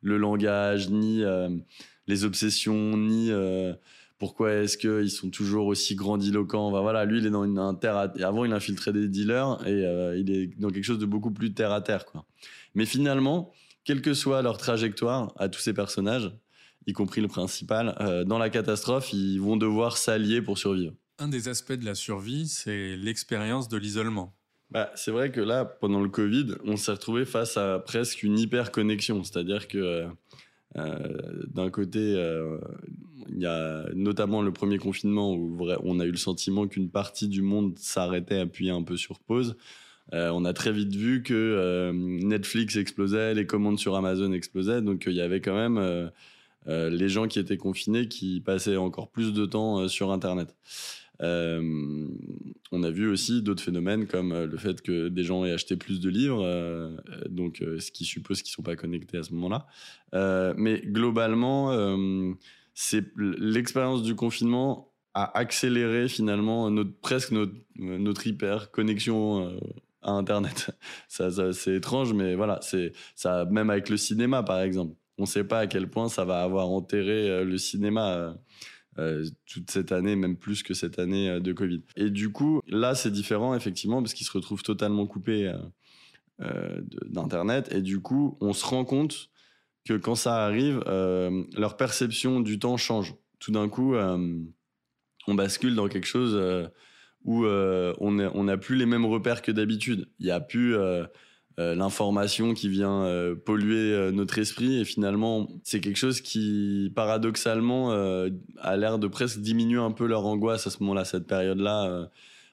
le 0.00 0.16
langage, 0.16 0.90
ni 0.90 1.22
les 2.06 2.24
obsessions, 2.24 2.96
ni 2.96 3.32
pourquoi 4.18 4.52
est-ce 4.52 4.76
qu'ils 4.76 5.10
sont 5.10 5.30
toujours 5.30 5.66
aussi 5.66 5.94
grandiloquents? 5.94 6.70
Voilà, 6.70 7.04
lui, 7.04 7.18
il 7.18 7.26
est 7.26 7.30
dans 7.30 7.44
une 7.44 7.58
un 7.58 7.74
terre 7.74 7.96
à... 7.96 8.12
Avant, 8.24 8.44
il 8.44 8.52
infiltrait 8.52 8.92
des 8.92 9.08
dealers 9.08 9.58
et 9.66 9.86
euh, 9.86 10.18
il 10.18 10.30
est 10.30 10.58
dans 10.58 10.70
quelque 10.70 10.84
chose 10.84 10.98
de 10.98 11.06
beaucoup 11.06 11.30
plus 11.30 11.54
terre 11.54 11.72
à 11.72 11.80
terre. 11.80 12.04
Quoi. 12.04 12.24
Mais 12.74 12.84
finalement, 12.84 13.52
quelle 13.84 14.02
que 14.02 14.14
soit 14.14 14.42
leur 14.42 14.58
trajectoire 14.58 15.32
à 15.36 15.48
tous 15.48 15.60
ces 15.60 15.72
personnages, 15.72 16.32
y 16.86 16.92
compris 16.92 17.20
le 17.20 17.28
principal, 17.28 17.96
euh, 18.00 18.24
dans 18.24 18.38
la 18.38 18.50
catastrophe, 18.50 19.12
ils 19.12 19.38
vont 19.38 19.56
devoir 19.56 19.96
s'allier 19.96 20.42
pour 20.42 20.58
survivre. 20.58 20.94
Un 21.18 21.28
des 21.28 21.48
aspects 21.48 21.72
de 21.72 21.84
la 21.84 21.94
survie, 21.94 22.48
c'est 22.48 22.96
l'expérience 22.96 23.68
de 23.68 23.76
l'isolement. 23.76 24.34
Bah, 24.70 24.90
c'est 24.94 25.10
vrai 25.10 25.32
que 25.32 25.40
là, 25.40 25.64
pendant 25.64 26.02
le 26.02 26.08
Covid, 26.08 26.54
on 26.64 26.76
s'est 26.76 26.92
retrouvé 26.92 27.24
face 27.24 27.56
à 27.56 27.78
presque 27.78 28.22
une 28.22 28.38
hyper 28.38 28.70
connexion. 28.70 29.24
C'est-à-dire 29.24 29.66
que 29.68 29.78
euh, 29.78 30.08
d'un 30.74 31.70
côté, 31.70 32.14
il 33.28 33.38
y 33.40 33.46
a 33.46 33.86
notamment 33.94 34.42
le 34.42 34.52
premier 34.52 34.78
confinement 34.78 35.32
où 35.34 35.58
on 35.82 36.00
a 36.00 36.04
eu 36.04 36.10
le 36.10 36.16
sentiment 36.16 36.66
qu'une 36.66 36.90
partie 36.90 37.28
du 37.28 37.42
monde 37.42 37.78
s'arrêtait, 37.78 38.40
appuyait 38.40 38.72
un 38.72 38.82
peu 38.82 38.96
sur 38.96 39.18
pause. 39.20 39.56
Euh, 40.14 40.30
on 40.30 40.44
a 40.44 40.52
très 40.52 40.72
vite 40.72 40.94
vu 40.94 41.22
que 41.22 41.34
euh, 41.34 41.92
Netflix 41.92 42.76
explosait, 42.76 43.34
les 43.34 43.46
commandes 43.46 43.78
sur 43.78 43.94
Amazon 43.94 44.32
explosaient, 44.32 44.80
donc 44.80 45.04
il 45.06 45.12
y 45.12 45.20
avait 45.20 45.40
quand 45.40 45.54
même 45.54 45.76
euh, 45.76 46.90
les 46.90 47.08
gens 47.08 47.28
qui 47.28 47.38
étaient 47.38 47.58
confinés 47.58 48.08
qui 48.08 48.40
passaient 48.40 48.76
encore 48.76 49.08
plus 49.08 49.34
de 49.34 49.44
temps 49.44 49.86
sur 49.88 50.10
Internet. 50.10 50.54
On 51.20 52.82
a 52.82 52.90
vu 52.90 53.08
aussi 53.08 53.42
d'autres 53.42 53.62
phénomènes 53.62 54.06
comme 54.06 54.44
le 54.44 54.56
fait 54.56 54.82
que 54.82 55.08
des 55.08 55.24
gens 55.24 55.44
aient 55.44 55.52
acheté 55.52 55.76
plus 55.76 56.00
de 56.00 56.08
livres, 56.08 56.96
donc 57.28 57.58
ce 57.60 57.90
qui 57.90 58.04
suppose 58.04 58.42
qu'ils 58.42 58.52
ne 58.52 58.54
sont 58.54 58.62
pas 58.62 58.76
connectés 58.76 59.18
à 59.18 59.22
ce 59.22 59.34
moment-là. 59.34 59.66
mais 60.56 60.80
globalement, 60.84 61.72
c'est 62.74 63.04
l'expérience 63.16 64.02
du 64.02 64.14
confinement 64.14 64.88
a 65.14 65.36
accéléré 65.36 66.08
finalement 66.08 66.70
notre, 66.70 66.92
presque 67.00 67.32
notre, 67.76 68.26
hyper 68.26 68.70
connexion 68.70 69.48
euh, 69.48 69.58
à 70.02 70.12
Internet. 70.12 70.70
c'est 71.08 71.74
étrange, 71.74 72.12
mais 72.12 72.36
voilà, 72.36 72.60
ça 73.16 73.44
même 73.46 73.70
avec 73.70 73.88
le 73.88 73.96
cinéma 73.96 74.42
par 74.42 74.60
exemple. 74.60 74.94
On 75.18 75.22
ne 75.22 75.26
sait 75.26 75.42
pas 75.42 75.60
à 75.60 75.66
quel 75.66 75.88
point 75.88 76.08
ça 76.08 76.24
va 76.24 76.42
avoir 76.42 76.68
enterré 76.68 77.28
euh, 77.28 77.44
le 77.44 77.58
cinéma. 77.58 78.36
Euh, 78.98 79.24
toute 79.46 79.70
cette 79.70 79.92
année, 79.92 80.16
même 80.16 80.36
plus 80.36 80.62
que 80.62 80.74
cette 80.74 80.98
année 80.98 81.40
de 81.40 81.52
Covid. 81.52 81.82
Et 81.96 82.10
du 82.10 82.30
coup, 82.30 82.60
là, 82.66 82.94
c'est 82.94 83.12
différent, 83.12 83.54
effectivement, 83.54 84.02
parce 84.02 84.12
qu'ils 84.12 84.26
se 84.26 84.32
retrouvent 84.32 84.62
totalement 84.62 85.06
coupés 85.06 85.52
d'Internet. 87.06 87.72
Et 87.72 87.82
du 87.82 88.00
coup, 88.00 88.36
on 88.40 88.52
se 88.52 88.64
rend 88.64 88.84
compte 88.84 89.30
que 89.88 89.94
quand 89.94 90.14
ça 90.14 90.44
arrive, 90.44 90.82
euh, 90.86 91.44
leur 91.56 91.76
perception 91.76 92.40
du 92.40 92.58
temps 92.58 92.76
change. 92.76 93.14
Tout 93.38 93.52
d'un 93.52 93.68
coup, 93.68 93.94
euh, 93.94 94.38
on 95.26 95.34
bascule 95.34 95.74
dans 95.74 95.88
quelque 95.88 96.06
chose 96.06 96.34
euh, 96.34 96.68
où 97.24 97.46
on 97.46 98.44
n'a 98.44 98.58
plus 98.58 98.76
les 98.76 98.86
mêmes 98.86 99.06
repères 99.06 99.40
que 99.40 99.50
d'habitude. 99.50 100.08
Il 100.18 100.26
n'y 100.26 100.30
a 100.30 100.40
plus 100.40 100.76
l'information 101.58 102.54
qui 102.54 102.68
vient 102.68 103.04
polluer 103.44 104.12
notre 104.12 104.38
esprit 104.38 104.80
et 104.80 104.84
finalement, 104.84 105.48
c'est 105.64 105.80
quelque 105.80 105.96
chose 105.96 106.20
qui, 106.20 106.92
paradoxalement, 106.94 107.90
a 107.90 108.76
l'air 108.76 109.00
de 109.00 109.08
presque 109.08 109.40
diminuer 109.40 109.80
un 109.80 109.90
peu 109.90 110.06
leur 110.06 110.24
angoisse 110.24 110.68
à 110.68 110.70
ce 110.70 110.80
moment-là, 110.80 111.04
cette 111.04 111.26
période-là. 111.26 112.10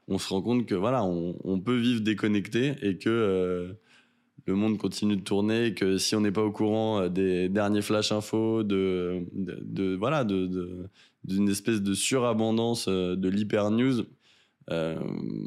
on 0.07 0.17
se 0.17 0.27
rend 0.29 0.41
compte 0.41 0.65
que 0.65 0.73
voilà, 0.73 1.03
on, 1.03 1.59
peut 1.59 1.77
vivre 1.77 2.01
déconnecté 2.01 2.73
et 2.81 2.97
que 2.97 3.75
le 4.47 4.55
monde 4.55 4.77
continue 4.77 5.15
de 5.15 5.21
tourner, 5.21 5.73
que 5.73 5.97
si 5.97 6.15
on 6.15 6.21
n'est 6.21 6.31
pas 6.31 6.43
au 6.43 6.51
courant 6.51 7.01
euh, 7.01 7.09
des 7.09 7.49
derniers 7.49 7.81
flash 7.81 8.11
infos, 8.11 8.63
de, 8.63 9.25
de, 9.33 9.95
de, 9.95 10.89
d'une 11.23 11.49
espèce 11.49 11.81
de 11.81 11.93
surabondance 11.93 12.85
euh, 12.87 13.15
de 13.15 13.27
l'hyper 13.27 13.71
news, 13.71 14.03
euh, 14.71 14.99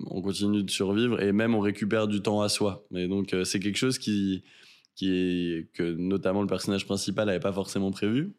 on 0.07 0.22
continue 0.22 0.62
de 0.62 0.70
survivre 0.70 1.22
et 1.22 1.33
même 1.33 1.54
on 1.54 1.61
récupère 1.61 2.09
du 2.09 2.22
temps 2.22 2.40
à 2.40 2.48
soi. 2.48 2.87
Et 2.94 3.09
donc 3.09 3.35
c'est 3.44 3.61
quelque 3.61 3.78
chose 3.78 3.98
qui 3.98 4.44
qui 4.94 5.12
est, 5.12 5.72
que 5.74 5.94
notamment 5.94 6.42
le 6.42 6.48
personnage 6.48 6.85
principal 6.85 7.26
n'avait 7.26 7.38
pas 7.38 7.52
forcément 7.52 7.92
prévu 7.92 8.33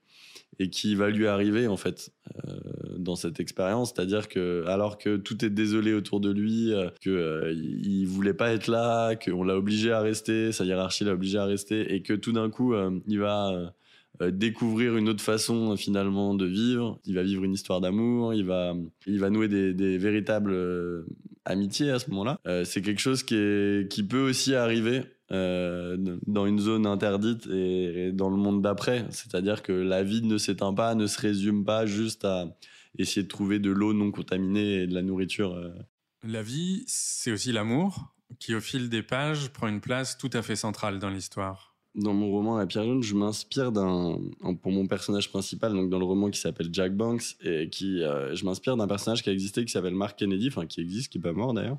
et 0.60 0.70
qui 0.70 0.96
va 0.96 1.10
lui 1.10 1.28
arriver 1.28 1.68
en 1.68 1.78
fait 1.78 2.12
euh, 2.48 2.60
dans 2.98 3.15
cette 3.15 3.39
expérience, 3.39 3.94
c'est-à-dire 3.96 4.28
que 4.28 4.65
alors 4.68 4.98
que 4.98 5.15
tout 5.15 5.46
est 5.46 5.50
désolé 5.50 5.94
autour 5.94 6.20
de 6.20 6.32
lui, 6.32 6.74
euh, 6.74 6.89
que 7.02 7.10
euh, 7.10 7.54
il 7.54 8.06
voulait 8.06 8.34
pas 8.34 8.52
être 8.52 8.68
là, 8.68 9.15
qu'on 9.15 9.44
l'a 9.44 9.56
obligé 9.56 9.92
à 9.92 10.02
rester, 10.02 10.52
sa 10.52 10.65
hiérarchie 10.65 11.06
l'a 11.06 11.13
obligé 11.13 11.38
à 11.38 11.46
rester, 11.46 11.94
et 11.94 12.02
que 12.02 12.13
tout 12.13 12.34
d'un 12.34 12.50
coup 12.50 12.74
il 13.08 13.20
va 13.20 13.74
découvrir 14.21 14.97
une 14.97 15.10
autre 15.10 15.23
façon 15.23 15.75
finalement 15.77 16.34
de 16.34 16.45
vivre. 16.45 16.99
Il 17.05 17.15
va 17.15 17.23
vivre 17.23 17.43
une 17.43 17.53
histoire 17.53 17.82
d'amour, 17.82 18.34
il 18.34 18.45
va, 18.45 18.73
il 19.08 19.19
va 19.19 19.29
nouer 19.29 19.47
des, 19.47 19.97
véritables 19.97 20.55
amitiés 21.45 21.91
à 21.91 21.99
ce 21.99 22.10
moment-là. 22.12 22.39
c'est 22.65 22.82
quelque 22.82 23.01
chose 23.01 23.23
qui, 23.23 24.03
peut 24.10 24.21
aussi 24.21 24.55
arriver 24.55 25.03
euh, 25.32 25.95
dans 26.25 26.47
une 26.47 26.58
zone 26.58 26.88
interdite 26.88 27.45
et, 27.47 28.12
dans 28.12 28.29
le 28.29 28.38
monde 28.38 28.63
d'après. 28.63 29.05
C'est-à-dire 29.12 29.62
que 29.62 29.71
la 29.71 30.01
vie 30.01 30.23
ne 30.23 30.39
s'éteint 30.39 30.73
pas, 30.73 30.95
ne 30.95 31.05
se 31.05 31.19
résume 31.19 31.65
pas 31.65 31.86
juste 31.86 32.25
à 32.25 32.47
essayer 32.97 33.23
de 33.23 33.27
trouver 33.27 33.60
de 33.60 33.69
l'eau 33.69 33.93
non 33.93 34.12
contaminée 34.12 34.82
et 34.82 34.88
de 34.88 34.93
la 34.95 35.03
nourriture. 35.03 35.53
Euh. 35.53 35.69
La 36.23 36.41
vie, 36.41 36.84
c'est 36.88 37.32
aussi 37.32 37.51
l'amour 37.51 38.12
qui, 38.39 38.55
au 38.55 38.60
fil 38.60 38.89
des 38.89 39.03
pages, 39.03 39.49
prend 39.49 39.67
une 39.67 39.82
place 39.82 40.17
tout 40.17 40.32
à 40.34 40.41
fait 40.41 40.55
centrale 40.55 40.97
dans 40.97 41.10
l'histoire 41.10 41.68
dans 42.00 42.14
mon 42.14 42.32
roman 42.32 42.58
La 42.58 42.66
Pierre 42.66 42.86
Jaune, 42.86 43.04
je 43.04 43.14
m'inspire 43.14 43.72
d'un, 43.72 44.20
pour 44.62 44.72
mon 44.72 44.88
personnage 44.88 45.30
principal, 45.30 45.74
donc 45.74 45.90
dans 45.90 46.00
le 46.00 46.06
roman 46.06 46.30
qui 46.30 46.40
s'appelle 46.40 46.70
Jack 46.72 46.96
Banks, 46.96 47.36
et 47.44 47.70
qui, 47.70 48.04
euh, 48.04 48.36
je 48.36 48.46
m'inspire 48.46 48.78
d'un 48.78 48.88
personnage 48.88 49.24
qui 49.24 49.30
a 49.30 49.34
existé 49.34 49.66
qui 49.66 49.72
s'appelle 49.72 49.96
Mark 49.96 50.18
Kennedy, 50.18 50.48
enfin 50.48 50.66
qui 50.66 50.82
existe, 50.82 51.12
qui 51.12 51.18
est 51.18 51.22
pas 51.22 51.34
mort 51.34 51.54
d'ailleurs, 51.54 51.78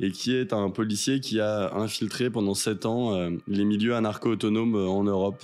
et 0.00 0.10
qui 0.10 0.34
est 0.34 0.52
un 0.52 0.70
policier 0.70 1.20
qui 1.20 1.40
a 1.40 1.74
infiltré 1.74 2.30
pendant 2.30 2.54
sept 2.54 2.86
ans 2.86 3.14
euh, 3.14 3.30
les 3.46 3.64
milieux 3.64 3.94
anarcho-autonomes 3.94 4.74
euh, 4.74 4.86
en 4.86 5.04
Europe 5.04 5.42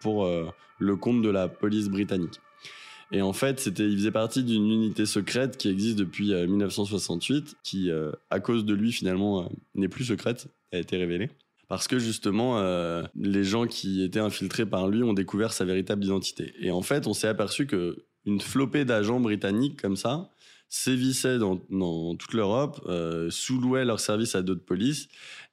pour 0.00 0.26
le 0.78 0.96
compte 0.96 1.22
de 1.22 1.28
la 1.28 1.48
police 1.48 1.88
britannique. 1.88 2.40
Et 3.12 3.22
en 3.22 3.32
fait, 3.32 3.60
c'était, 3.60 3.88
il 3.88 3.96
faisait 3.96 4.10
partie 4.10 4.42
d'une 4.42 4.70
unité 4.70 5.04
secrète 5.04 5.56
qui 5.56 5.68
existe 5.68 5.98
depuis 5.98 6.32
1968, 6.32 7.56
qui, 7.62 7.90
à 8.30 8.40
cause 8.40 8.64
de 8.64 8.72
lui, 8.72 8.92
finalement, 8.92 9.50
n'est 9.74 9.88
plus 9.88 10.04
secrète, 10.04 10.48
a 10.72 10.78
été 10.78 10.96
révélée 10.96 11.28
parce 11.70 11.86
que 11.86 12.00
justement, 12.00 12.58
euh, 12.58 13.04
les 13.14 13.44
gens 13.44 13.68
qui 13.68 14.02
étaient 14.02 14.18
infiltrés 14.18 14.66
par 14.66 14.88
lui 14.88 15.04
ont 15.04 15.12
découvert 15.12 15.52
sa 15.52 15.64
véritable 15.64 16.04
identité. 16.04 16.52
Et 16.58 16.72
en 16.72 16.82
fait, 16.82 17.06
on 17.06 17.14
s'est 17.14 17.28
aperçu 17.28 17.68
que 17.68 18.04
une 18.26 18.40
flopée 18.40 18.84
d'agents 18.84 19.20
britanniques 19.20 19.80
comme 19.80 19.94
ça 19.94 20.30
sévissaient 20.68 21.38
dans, 21.38 21.56
toute 22.16 22.34
l'Europe, 22.34 22.80
euh, 22.88 23.30
sous-louaient 23.30 23.84
leurs 23.84 24.00
services 24.00 24.34
à 24.34 24.42
d'autres 24.42 24.64
polices, 24.64 25.08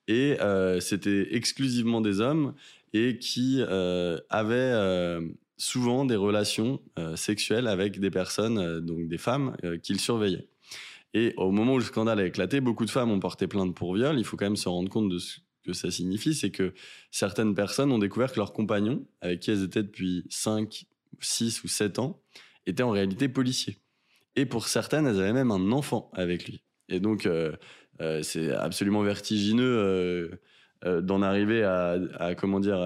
et 0.07 0.41
euh, 0.41 0.79
c'était 0.79 1.35
exclusivement 1.35 2.01
des 2.01 2.19
hommes 2.19 2.55
et 2.93 3.19
qui 3.19 3.61
avaient 3.61 5.19
souvent 5.57 6.03
des 6.03 6.15
relations 6.15 6.81
sexuelles 7.15 7.67
avec 7.67 7.99
des 7.99 8.09
personnes, 8.09 8.79
donc 8.79 9.07
des 9.07 9.19
femmes, 9.19 9.55
qu'ils 9.83 9.99
surveillaient. 9.99 10.47
Et 11.13 11.33
au 11.37 11.51
moment 11.51 11.73
où 11.73 11.77
le 11.77 11.83
scandale 11.83 12.19
a 12.19 12.25
éclaté, 12.25 12.59
beaucoup 12.59 12.85
de 12.85 12.89
femmes 12.89 13.11
ont 13.11 13.19
porté 13.19 13.45
plainte 13.45 13.75
pour 13.75 13.93
viol. 13.93 14.17
Il 14.17 14.25
faut 14.25 14.35
quand 14.35 14.45
même 14.45 14.55
se 14.55 14.69
rendre 14.69 14.89
compte 14.89 15.09
de 15.09 15.19
ce 15.19 15.39
que 15.67 15.73
ça 15.73 15.91
signifie, 15.91 16.33
c'est 16.33 16.49
que 16.49 16.73
certaines 17.11 17.53
personnes 17.53 17.91
ont 17.91 17.99
découvert 17.99 18.31
que 18.31 18.37
leurs 18.37 18.53
compagnons, 18.53 19.05
avec 19.21 19.41
qui 19.41 19.51
elles 19.51 19.63
étaient 19.63 19.83
depuis 19.83 20.25
5, 20.29 20.85
6 21.19 21.63
ou 21.63 21.67
7 21.67 21.99
ans, 21.99 22.21
étaient 22.65 22.83
en 22.83 22.91
réalité 22.91 23.27
policiers. 23.27 23.77
Et 24.35 24.45
pour 24.45 24.67
certaines, 24.67 25.05
elles 25.05 25.19
avaient 25.19 25.33
même 25.33 25.51
un 25.51 25.71
enfant 25.71 26.09
avec 26.13 26.47
lui. 26.47 26.63
Et 26.89 26.99
donc, 26.99 27.25
euh, 27.25 27.51
euh, 28.01 28.21
c'est 28.23 28.51
absolument 28.51 29.01
vertigineux 29.01 30.39
euh, 30.85 31.01
d'en 31.01 31.21
arriver 31.21 31.63
à, 31.63 32.35
comment 32.37 32.59
dire, 32.59 32.79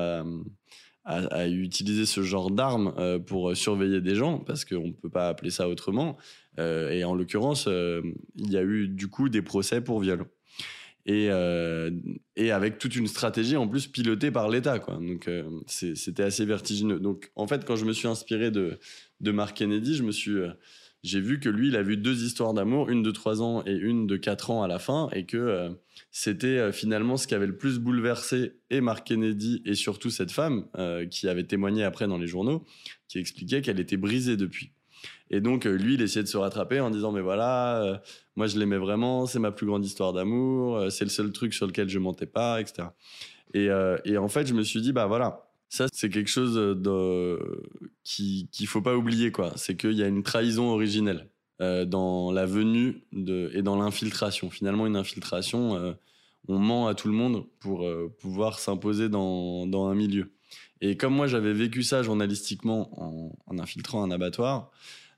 à, 1.03 1.47
utiliser 1.47 2.05
ce 2.05 2.21
genre 2.21 2.49
d'armes 2.51 3.19
pour 3.27 3.55
surveiller 3.55 4.01
des 4.01 4.15
gens, 4.15 4.39
parce 4.39 4.65
qu'on 4.65 4.87
ne 4.87 4.93
peut 4.93 5.09
pas 5.09 5.27
appeler 5.27 5.51
ça 5.51 5.67
autrement. 5.67 6.17
et 6.57 7.03
en 7.03 7.13
l'occurrence, 7.13 7.67
il 7.67 8.51
y 8.51 8.57
a 8.57 8.63
eu 8.63 8.87
du 8.87 9.09
coup 9.09 9.27
des 9.27 9.41
procès 9.41 9.81
pour 9.81 9.99
viol 9.99 10.25
et, 11.05 11.27
euh, 11.29 11.91
et 12.35 12.51
avec 12.51 12.77
toute 12.77 12.95
une 12.95 13.07
stratégie 13.07 13.57
en 13.57 13.67
plus 13.67 13.87
pilotée 13.87 14.31
par 14.31 14.49
l'État. 14.49 14.79
Donc 14.79 15.27
euh, 15.27 15.43
c'était 15.67 16.23
assez 16.23 16.45
vertigineux. 16.45 16.99
Donc 16.99 17.31
en 17.35 17.47
fait, 17.47 17.65
quand 17.65 17.75
je 17.75 17.85
me 17.85 17.93
suis 17.93 18.07
inspiré 18.07 18.51
de, 18.51 18.79
de 19.19 19.31
Mark 19.31 19.57
Kennedy, 19.57 19.95
je 19.95 20.03
me 20.03 20.11
suis, 20.11 20.31
euh, 20.31 20.51
j'ai 21.03 21.19
vu 21.19 21.39
que 21.39 21.49
lui, 21.49 21.69
il 21.69 21.75
a 21.75 21.81
vu 21.81 21.97
deux 21.97 22.23
histoires 22.23 22.53
d'amour, 22.53 22.89
une 22.89 23.01
de 23.01 23.11
trois 23.11 23.41
ans 23.41 23.63
et 23.65 23.75
une 23.75 24.05
de 24.05 24.17
quatre 24.17 24.51
ans 24.51 24.61
à 24.61 24.67
la 24.67 24.77
fin, 24.77 25.09
et 25.13 25.25
que 25.25 25.71
c'était 26.11 26.71
finalement 26.71 27.17
ce 27.17 27.25
qui 27.25 27.33
avait 27.33 27.47
le 27.47 27.57
plus 27.57 27.79
bouleversé 27.79 28.59
et 28.69 28.81
Mark 28.81 29.07
Kennedy 29.07 29.63
et 29.65 29.73
surtout 29.73 30.11
cette 30.11 30.31
femme 30.31 30.67
qui 31.09 31.27
avait 31.27 31.45
témoigné 31.45 31.83
après 31.83 32.07
dans 32.07 32.19
les 32.19 32.27
journaux, 32.27 32.65
qui 33.07 33.17
expliquait 33.17 33.63
qu'elle 33.63 33.79
était 33.79 33.97
brisée 33.97 34.37
depuis. 34.37 34.73
Et 35.31 35.39
donc, 35.39 35.65
euh, 35.65 35.71
lui, 35.71 35.93
il 35.95 36.01
essayait 36.01 36.23
de 36.23 36.27
se 36.27 36.37
rattraper 36.37 36.81
en 36.81 36.91
disant, 36.91 37.13
mais 37.13 37.21
voilà, 37.21 37.81
euh, 37.81 37.97
moi, 38.35 38.47
je 38.47 38.59
l'aimais 38.59 38.77
vraiment, 38.77 39.25
c'est 39.25 39.39
ma 39.39 39.51
plus 39.51 39.65
grande 39.65 39.85
histoire 39.85 40.11
d'amour, 40.11 40.75
euh, 40.75 40.89
c'est 40.89 41.05
le 41.05 41.09
seul 41.09 41.31
truc 41.31 41.53
sur 41.53 41.65
lequel 41.65 41.87
je 41.87 41.99
mentais 41.99 42.25
pas, 42.25 42.59
etc. 42.59 42.89
Et, 43.53 43.69
en 44.17 44.27
fait, 44.27 44.45
je 44.45 44.53
me 44.53 44.63
suis 44.63 44.81
dit, 44.81 44.91
bah 44.91 45.07
voilà, 45.07 45.49
ça, 45.69 45.87
c'est 45.93 46.09
quelque 46.09 46.29
chose 46.29 46.55
de, 46.55 47.39
qu'il 48.03 48.47
ne 48.59 48.65
faut 48.65 48.81
pas 48.81 48.95
oublier, 48.95 49.31
quoi. 49.31 49.53
C'est 49.55 49.77
qu'il 49.77 49.93
y 49.93 50.03
a 50.03 50.07
une 50.07 50.23
trahison 50.23 50.69
originelle 50.69 51.29
dans 51.59 52.31
la 52.31 52.45
venue 52.45 53.03
de, 53.11 53.51
et 53.53 53.61
dans 53.61 53.75
l'infiltration. 53.75 54.49
Finalement, 54.49 54.87
une 54.87 54.95
infiltration, 54.95 55.95
on 56.47 56.59
ment 56.59 56.87
à 56.87 56.95
tout 56.95 57.07
le 57.07 57.13
monde 57.13 57.45
pour 57.59 57.85
pouvoir 58.19 58.59
s'imposer 58.59 59.09
dans, 59.09 59.67
dans, 59.67 59.87
un 59.87 59.95
milieu. 59.95 60.31
Et 60.81 60.97
comme 60.97 61.13
moi, 61.13 61.27
j'avais 61.27 61.53
vécu 61.53 61.83
ça 61.83 62.01
journalistiquement 62.01 62.89
en, 63.47 63.59
infiltrant 63.59 64.03
un 64.03 64.09
abattoir, 64.09 64.71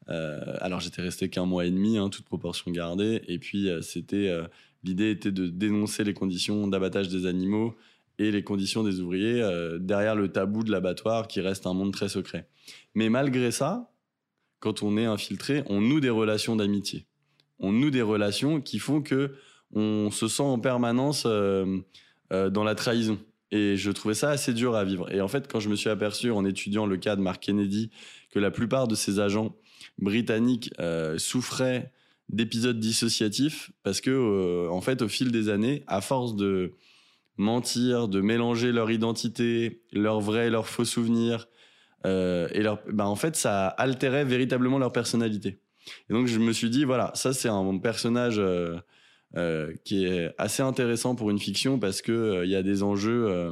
euh, 0.10 0.42
alors 0.60 0.82
j'étais 0.82 1.02
resté 1.02 1.30
qu'un 1.30 1.46
mois 1.46 1.66
et 1.66 1.72
demi, 1.72 1.98
hein, 1.98 2.10
toute 2.10 2.26
proportion 2.26 2.70
gardée. 2.72 3.22
Et 3.30 3.40
puis 3.40 3.70
euh, 3.70 3.80
euh, 4.14 4.48
l'idée 4.84 5.12
était 5.12 5.32
de 5.32 5.48
dénoncer 5.48 6.04
les 6.04 6.14
conditions 6.14 6.68
d'abattage 6.68 7.08
des 7.08 7.26
animaux 7.26 7.76
et 8.20 8.30
les 8.30 8.44
conditions 8.44 8.84
des 8.84 9.00
ouvriers 9.00 9.42
derrière 9.80 10.16
le 10.16 10.32
tabou 10.32 10.64
de 10.64 10.72
l'abattoir 10.72 11.28
qui 11.28 11.42
reste 11.42 11.66
un 11.66 11.74
monde 11.74 11.94
très 11.94 12.10
secret. 12.10 12.48
Mais 12.94 13.10
malgré 13.10 13.50
ça, 13.50 13.90
quand 14.60 14.84
on 14.84 14.98
est 14.98 15.06
infiltré, 15.06 15.64
on 15.66 15.82
noue 15.82 16.00
des 16.00 16.12
relations 16.12 16.56
d'amitié. 16.56 17.08
On 17.58 17.72
noue 17.72 17.90
des 17.90 18.04
relations 18.04 18.62
qui 18.62 18.78
font 18.78 19.02
que 19.02 19.34
on 19.74 20.12
se 20.12 20.28
sent 20.28 20.44
en 20.44 20.60
permanence 20.60 21.26
dans 21.26 22.64
la 22.64 22.76
trahison. 22.76 23.18
Et 23.54 23.78
je 23.78 23.92
trouvais 23.92 24.16
ça 24.16 24.32
assez 24.32 24.52
dur 24.52 24.76
à 24.76 24.84
vivre. 24.84 25.14
Et 25.14 25.22
en 25.22 25.28
fait, 25.28 25.48
quand 25.48 25.60
je 25.60 25.70
me 25.70 25.76
suis 25.76 25.90
aperçu 25.90 26.32
en 26.32 26.44
étudiant 26.44 26.88
le 26.88 26.98
cas 26.98 27.16
de 27.16 27.22
Mark 27.22 27.40
Kennedy 27.40 27.92
que 28.32 28.40
la 28.40 28.50
plupart 28.50 28.88
de 28.88 28.96
ses 28.96 29.20
agents 29.20 29.56
britanniques 30.00 30.74
euh, 30.80 31.20
souffraient 31.20 31.92
d'épisodes 32.30 32.80
dissociatifs 32.80 33.70
parce 33.84 34.02
que, 34.02 34.10
euh, 34.10 34.72
en 34.72 34.82
fait, 34.82 35.04
au 35.04 35.08
fil 35.08 35.32
des 35.32 35.50
années, 35.50 35.84
à 35.86 36.02
force 36.02 36.36
de 36.36 36.74
mentir, 37.38 38.08
de 38.08 38.22
mélanger 38.22 38.72
leur 38.72 38.90
identité, 38.90 39.84
leurs 39.92 40.20
vrais 40.20 40.50
leurs 40.50 40.68
faux 40.68 40.86
souvenirs, 40.86 41.48
euh, 42.08 42.48
et 42.54 42.64
bah, 42.92 43.06
en 43.06 43.16
fait, 43.16 43.36
ça 43.36 43.68
altérait 43.68 44.26
véritablement 44.26 44.80
leur 44.80 44.92
personnalité. 44.92 45.60
Et 46.10 46.14
donc, 46.14 46.26
je 46.26 46.40
me 46.40 46.54
suis 46.54 46.72
dit, 46.72 46.86
voilà, 46.86 47.12
ça, 47.14 47.34
c'est 47.34 47.50
un 47.50 47.78
personnage 47.78 48.42
qui 49.84 50.06
est 50.06 50.34
assez 50.38 50.62
intéressant 50.62 51.16
pour 51.16 51.32
une 51.32 51.40
fiction 51.40 51.80
parce 51.80 52.02
qu'il 52.02 52.42
il 52.44 52.50
y 52.50 52.56
a 52.56 52.64
des 52.64 52.84
enjeux 52.84 53.52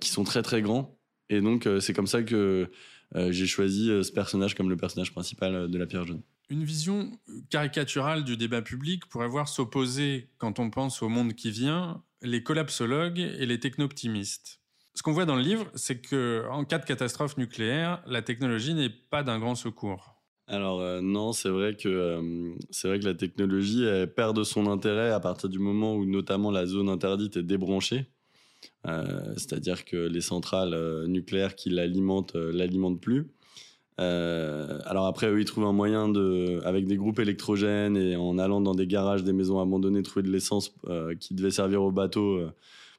qui 0.00 0.08
sont 0.08 0.24
très, 0.24 0.42
très 0.42 0.62
grands. 0.62 0.96
Et 1.28 1.40
donc, 1.40 1.68
c'est 1.80 1.92
comme 1.92 2.06
ça 2.06 2.22
que 2.22 2.70
euh, 3.14 3.30
j'ai 3.30 3.46
choisi 3.46 3.90
euh, 3.90 4.02
ce 4.02 4.12
personnage 4.12 4.54
comme 4.54 4.70
le 4.70 4.76
personnage 4.76 5.12
principal 5.12 5.54
euh, 5.54 5.68
de 5.68 5.78
La 5.78 5.86
Pierre 5.86 6.06
jaune. 6.06 6.22
Une 6.48 6.64
vision 6.64 7.10
caricaturale 7.50 8.24
du 8.24 8.36
débat 8.36 8.62
public 8.62 9.06
pourrait 9.06 9.28
voir 9.28 9.48
s'opposer, 9.48 10.30
quand 10.38 10.58
on 10.58 10.70
pense 10.70 11.02
au 11.02 11.08
monde 11.08 11.34
qui 11.34 11.50
vient, 11.50 12.02
les 12.20 12.42
collapsologues 12.42 13.18
et 13.18 13.46
les 13.46 13.58
technoptimistes. 13.58 14.60
Ce 14.94 15.02
qu'on 15.02 15.12
voit 15.12 15.24
dans 15.24 15.36
le 15.36 15.42
livre, 15.42 15.70
c'est 15.74 16.00
que 16.00 16.44
en 16.50 16.64
cas 16.64 16.78
de 16.78 16.84
catastrophe 16.84 17.38
nucléaire, 17.38 18.02
la 18.06 18.20
technologie 18.20 18.74
n'est 18.74 18.90
pas 18.90 19.22
d'un 19.22 19.38
grand 19.38 19.54
secours. 19.54 20.11
Alors 20.48 21.02
non, 21.02 21.32
c'est 21.32 21.48
vrai 21.48 21.76
que 21.76 22.54
c'est 22.70 22.88
vrai 22.88 22.98
que 22.98 23.04
la 23.04 23.14
technologie 23.14 23.86
perd 24.14 24.36
de 24.36 24.42
son 24.42 24.66
intérêt 24.66 25.10
à 25.10 25.20
partir 25.20 25.48
du 25.48 25.58
moment 25.58 25.94
où 25.94 26.04
notamment 26.04 26.50
la 26.50 26.66
zone 26.66 26.88
interdite 26.88 27.36
est 27.36 27.42
débranchée. 27.42 28.06
Euh, 28.86 29.32
c'est-à-dire 29.36 29.84
que 29.84 29.96
les 29.96 30.20
centrales 30.20 30.74
euh, 30.74 31.06
nucléaires 31.06 31.54
qui 31.54 31.70
l'alimentent 31.70 32.34
euh, 32.34 32.52
l'alimentent 32.52 33.00
plus. 33.00 33.28
alors 33.98 35.06
après, 35.06 35.28
eux, 35.28 35.40
ils 35.40 35.44
trouvent 35.44 35.66
un 35.66 35.72
moyen 35.72 36.08
de, 36.08 36.60
avec 36.64 36.86
des 36.86 36.96
groupes 36.96 37.20
électrogènes 37.20 37.96
et 37.96 38.16
en 38.16 38.36
allant 38.38 38.60
dans 38.60 38.74
des 38.74 38.88
garages, 38.88 39.22
des 39.22 39.32
maisons 39.32 39.60
abandonnées, 39.60 40.02
trouver 40.02 40.24
de 40.24 40.32
l'essence 40.32 40.74
qui 41.20 41.34
devait 41.34 41.52
servir 41.52 41.82
aux 41.82 41.92
bateaux 41.92 42.40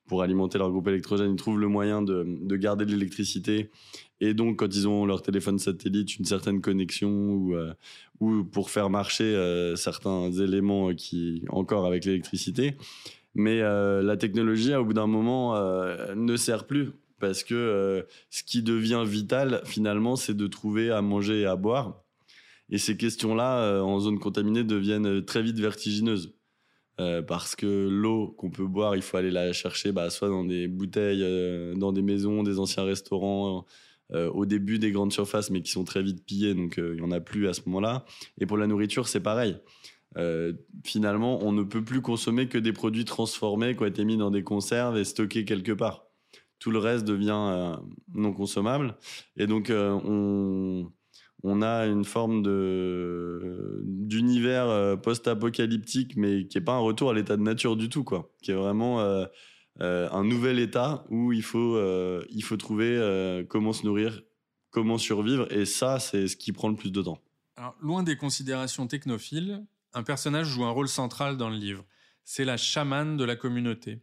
pour 0.07 0.21
alimenter 0.21 0.57
leur 0.59 0.71
groupe 0.71 0.87
électrogène. 0.87 1.31
Ils 1.31 1.35
trouvent 1.35 1.59
le 1.59 1.67
moyen 1.67 2.01
de, 2.01 2.25
de 2.25 2.55
garder 2.55 2.85
de 2.85 2.91
l'électricité. 2.91 3.69
Et 4.25 4.33
donc, 4.33 4.59
quand 4.59 4.73
ils 4.73 4.87
ont 4.87 5.05
leur 5.05 5.21
téléphone 5.21 5.59
satellite, 5.59 6.17
une 6.17 6.23
certaine 6.23 6.61
connexion 6.61 7.09
ou, 7.09 7.55
ou 8.21 8.45
pour 8.45 8.69
faire 8.69 8.89
marcher 8.89 9.35
certains 9.75 10.31
éléments 10.31 10.93
qui, 10.93 11.43
encore 11.49 11.85
avec 11.85 12.05
l'électricité, 12.05 12.77
mais 13.35 13.61
euh, 13.61 14.01
la 14.01 14.17
technologie, 14.17 14.73
au 14.75 14.85
bout 14.85 14.93
d'un 14.93 15.07
moment, 15.07 15.55
euh, 15.55 16.13
ne 16.15 16.35
sert 16.35 16.65
plus 16.65 16.91
parce 17.19 17.43
que 17.43 18.05
ce 18.29 18.43
qui 18.43 18.61
devient 18.63 19.03
vital, 19.05 19.61
finalement, 19.65 20.17
c'est 20.17 20.33
de 20.33 20.45
trouver 20.45 20.91
à 20.91 21.01
manger 21.01 21.41
et 21.41 21.45
à 21.45 21.55
boire. 21.55 22.03
Et 22.69 22.77
ces 22.77 22.97
questions-là, 22.97 23.81
en 23.81 23.99
zone 23.99 24.19
contaminée, 24.19 24.65
deviennent 24.65 25.23
très 25.23 25.41
vite 25.41 25.57
vertigineuses. 25.57 26.33
parce 27.27 27.55
que 27.55 27.87
l'eau 27.89 28.35
qu'on 28.37 28.49
peut 28.49 28.67
boire, 28.67 28.97
il 28.97 29.01
faut 29.01 29.15
aller 29.15 29.31
la 29.31 29.53
chercher 29.53 29.93
bah, 29.93 30.09
soit 30.09 30.27
dans 30.27 30.43
des 30.43 30.67
bouteilles, 30.67 31.23
dans 31.77 31.93
des 31.93 32.01
maisons, 32.01 32.43
des 32.43 32.59
anciens 32.59 32.83
restaurants, 32.83 33.65
au 34.11 34.45
début 34.45 34.77
des 34.77 34.91
grandes 34.91 35.11
surfaces, 35.11 35.49
mais 35.49 35.61
qui 35.61 35.71
sont 35.71 35.83
très 35.83 36.03
vite 36.03 36.23
pillées, 36.25 36.53
donc 36.53 36.75
il 36.77 36.95
n'y 36.95 37.01
en 37.01 37.11
a 37.11 37.19
plus 37.19 37.47
à 37.47 37.53
ce 37.53 37.61
moment-là. 37.65 38.05
Et 38.39 38.45
pour 38.45 38.57
la 38.57 38.67
nourriture, 38.67 39.07
c'est 39.07 39.21
pareil. 39.21 39.57
Euh, 40.17 40.53
finalement, 40.83 41.43
on 41.43 41.51
ne 41.51 41.63
peut 41.63 41.83
plus 41.83 42.01
consommer 42.01 42.47
que 42.47 42.57
des 42.57 42.73
produits 42.73 43.05
transformés 43.05 43.75
qui 43.75 43.83
ont 43.83 43.87
été 43.87 44.05
mis 44.05 44.17
dans 44.17 44.31
des 44.31 44.43
conserves 44.43 44.97
et 44.97 45.03
stockés 45.03 45.45
quelque 45.45 45.71
part. 45.71 46.05
Tout 46.59 46.71
le 46.71 46.79
reste 46.79 47.05
devient 47.05 47.31
euh, 47.33 47.75
non 48.13 48.33
consommable. 48.33 48.95
Et 49.37 49.47
donc, 49.47 49.69
euh, 49.69 49.91
on, 51.43 51.61
a 51.61 51.85
une 51.87 52.05
forme 52.05 52.41
d'univers 53.83 54.97
post-apocalyptique, 55.01 56.15
mais 56.15 56.47
qui 56.47 56.57
n'est 56.57 56.63
pas 56.63 56.73
un 56.73 56.79
retour 56.79 57.09
à 57.09 57.13
l'état 57.13 57.35
de 57.35 57.41
nature 57.41 57.75
du 57.75 57.89
tout, 57.89 58.05
quoi. 58.05 58.31
Qui 58.41 58.51
est 58.51 58.55
vraiment 58.55 59.25
un 59.79 60.23
nouvel 60.23 60.59
état 60.59 61.05
où 61.09 61.31
il 61.33 61.43
faut, 61.43 61.79
il 62.29 62.43
faut 62.43 62.57
trouver 62.57 63.45
comment 63.49 63.73
se 63.73 63.85
nourrir, 63.85 64.21
comment 64.69 64.97
survivre. 64.97 65.51
Et 65.51 65.65
ça, 65.65 65.99
c'est 65.99 66.27
ce 66.27 66.35
qui 66.35 66.51
prend 66.51 66.69
le 66.69 66.75
plus 66.75 66.91
de 66.91 67.01
temps. 67.01 67.19
Alors, 67.55 67.75
loin 67.81 68.03
des 68.03 68.17
considérations 68.17 68.87
technophiles, 68.87 69.63
un 69.93 70.03
personnage 70.03 70.47
joue 70.47 70.65
un 70.65 70.71
rôle 70.71 70.87
central 70.87 71.37
dans 71.37 71.49
le 71.49 71.55
livre. 71.55 71.85
C'est 72.25 72.45
la 72.45 72.57
chamane 72.57 73.17
de 73.17 73.23
la 73.23 73.35
communauté. 73.35 74.01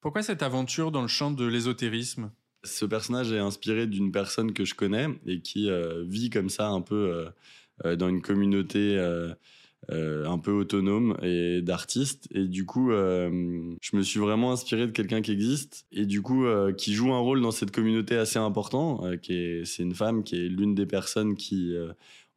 Pourquoi 0.00 0.22
cette 0.22 0.42
aventure 0.42 0.90
dans 0.90 1.02
le 1.02 1.08
champ 1.08 1.30
de 1.30 1.46
l'ésotérisme? 1.46 2.30
Ce 2.64 2.84
personnage 2.84 3.32
est 3.32 3.38
inspiré 3.38 3.86
d'une 3.86 4.12
personne 4.12 4.52
que 4.52 4.64
je 4.64 4.74
connais 4.74 5.08
et 5.26 5.40
qui 5.40 5.68
euh, 5.68 6.04
vit 6.06 6.30
comme 6.30 6.48
ça 6.48 6.68
un 6.68 6.80
peu 6.80 6.94
euh, 6.94 7.30
euh, 7.84 7.96
dans 7.96 8.08
une 8.08 8.22
communauté 8.22 8.96
un 9.90 10.38
peu 10.38 10.52
autonome 10.52 11.16
et 11.22 11.60
d'artistes. 11.60 12.28
Et 12.32 12.46
du 12.46 12.64
coup, 12.64 12.90
je 12.90 13.96
me 13.96 14.02
suis 14.02 14.20
vraiment 14.20 14.52
inspiré 14.52 14.86
de 14.86 14.92
quelqu'un 14.92 15.22
qui 15.22 15.32
existe 15.32 15.86
et 15.92 16.06
du 16.06 16.22
coup 16.22 16.46
qui 16.76 16.94
joue 16.94 17.12
un 17.12 17.18
rôle 17.18 17.42
dans 17.42 17.50
cette 17.50 17.72
communauté 17.72 18.16
assez 18.16 18.38
important. 18.38 19.02
qui 19.20 19.62
c'est 19.64 19.82
une 19.82 19.94
femme 19.94 20.22
qui 20.22 20.36
est 20.36 20.48
l'une 20.48 20.74
des 20.74 20.86
personnes 20.86 21.34
qui 21.34 21.74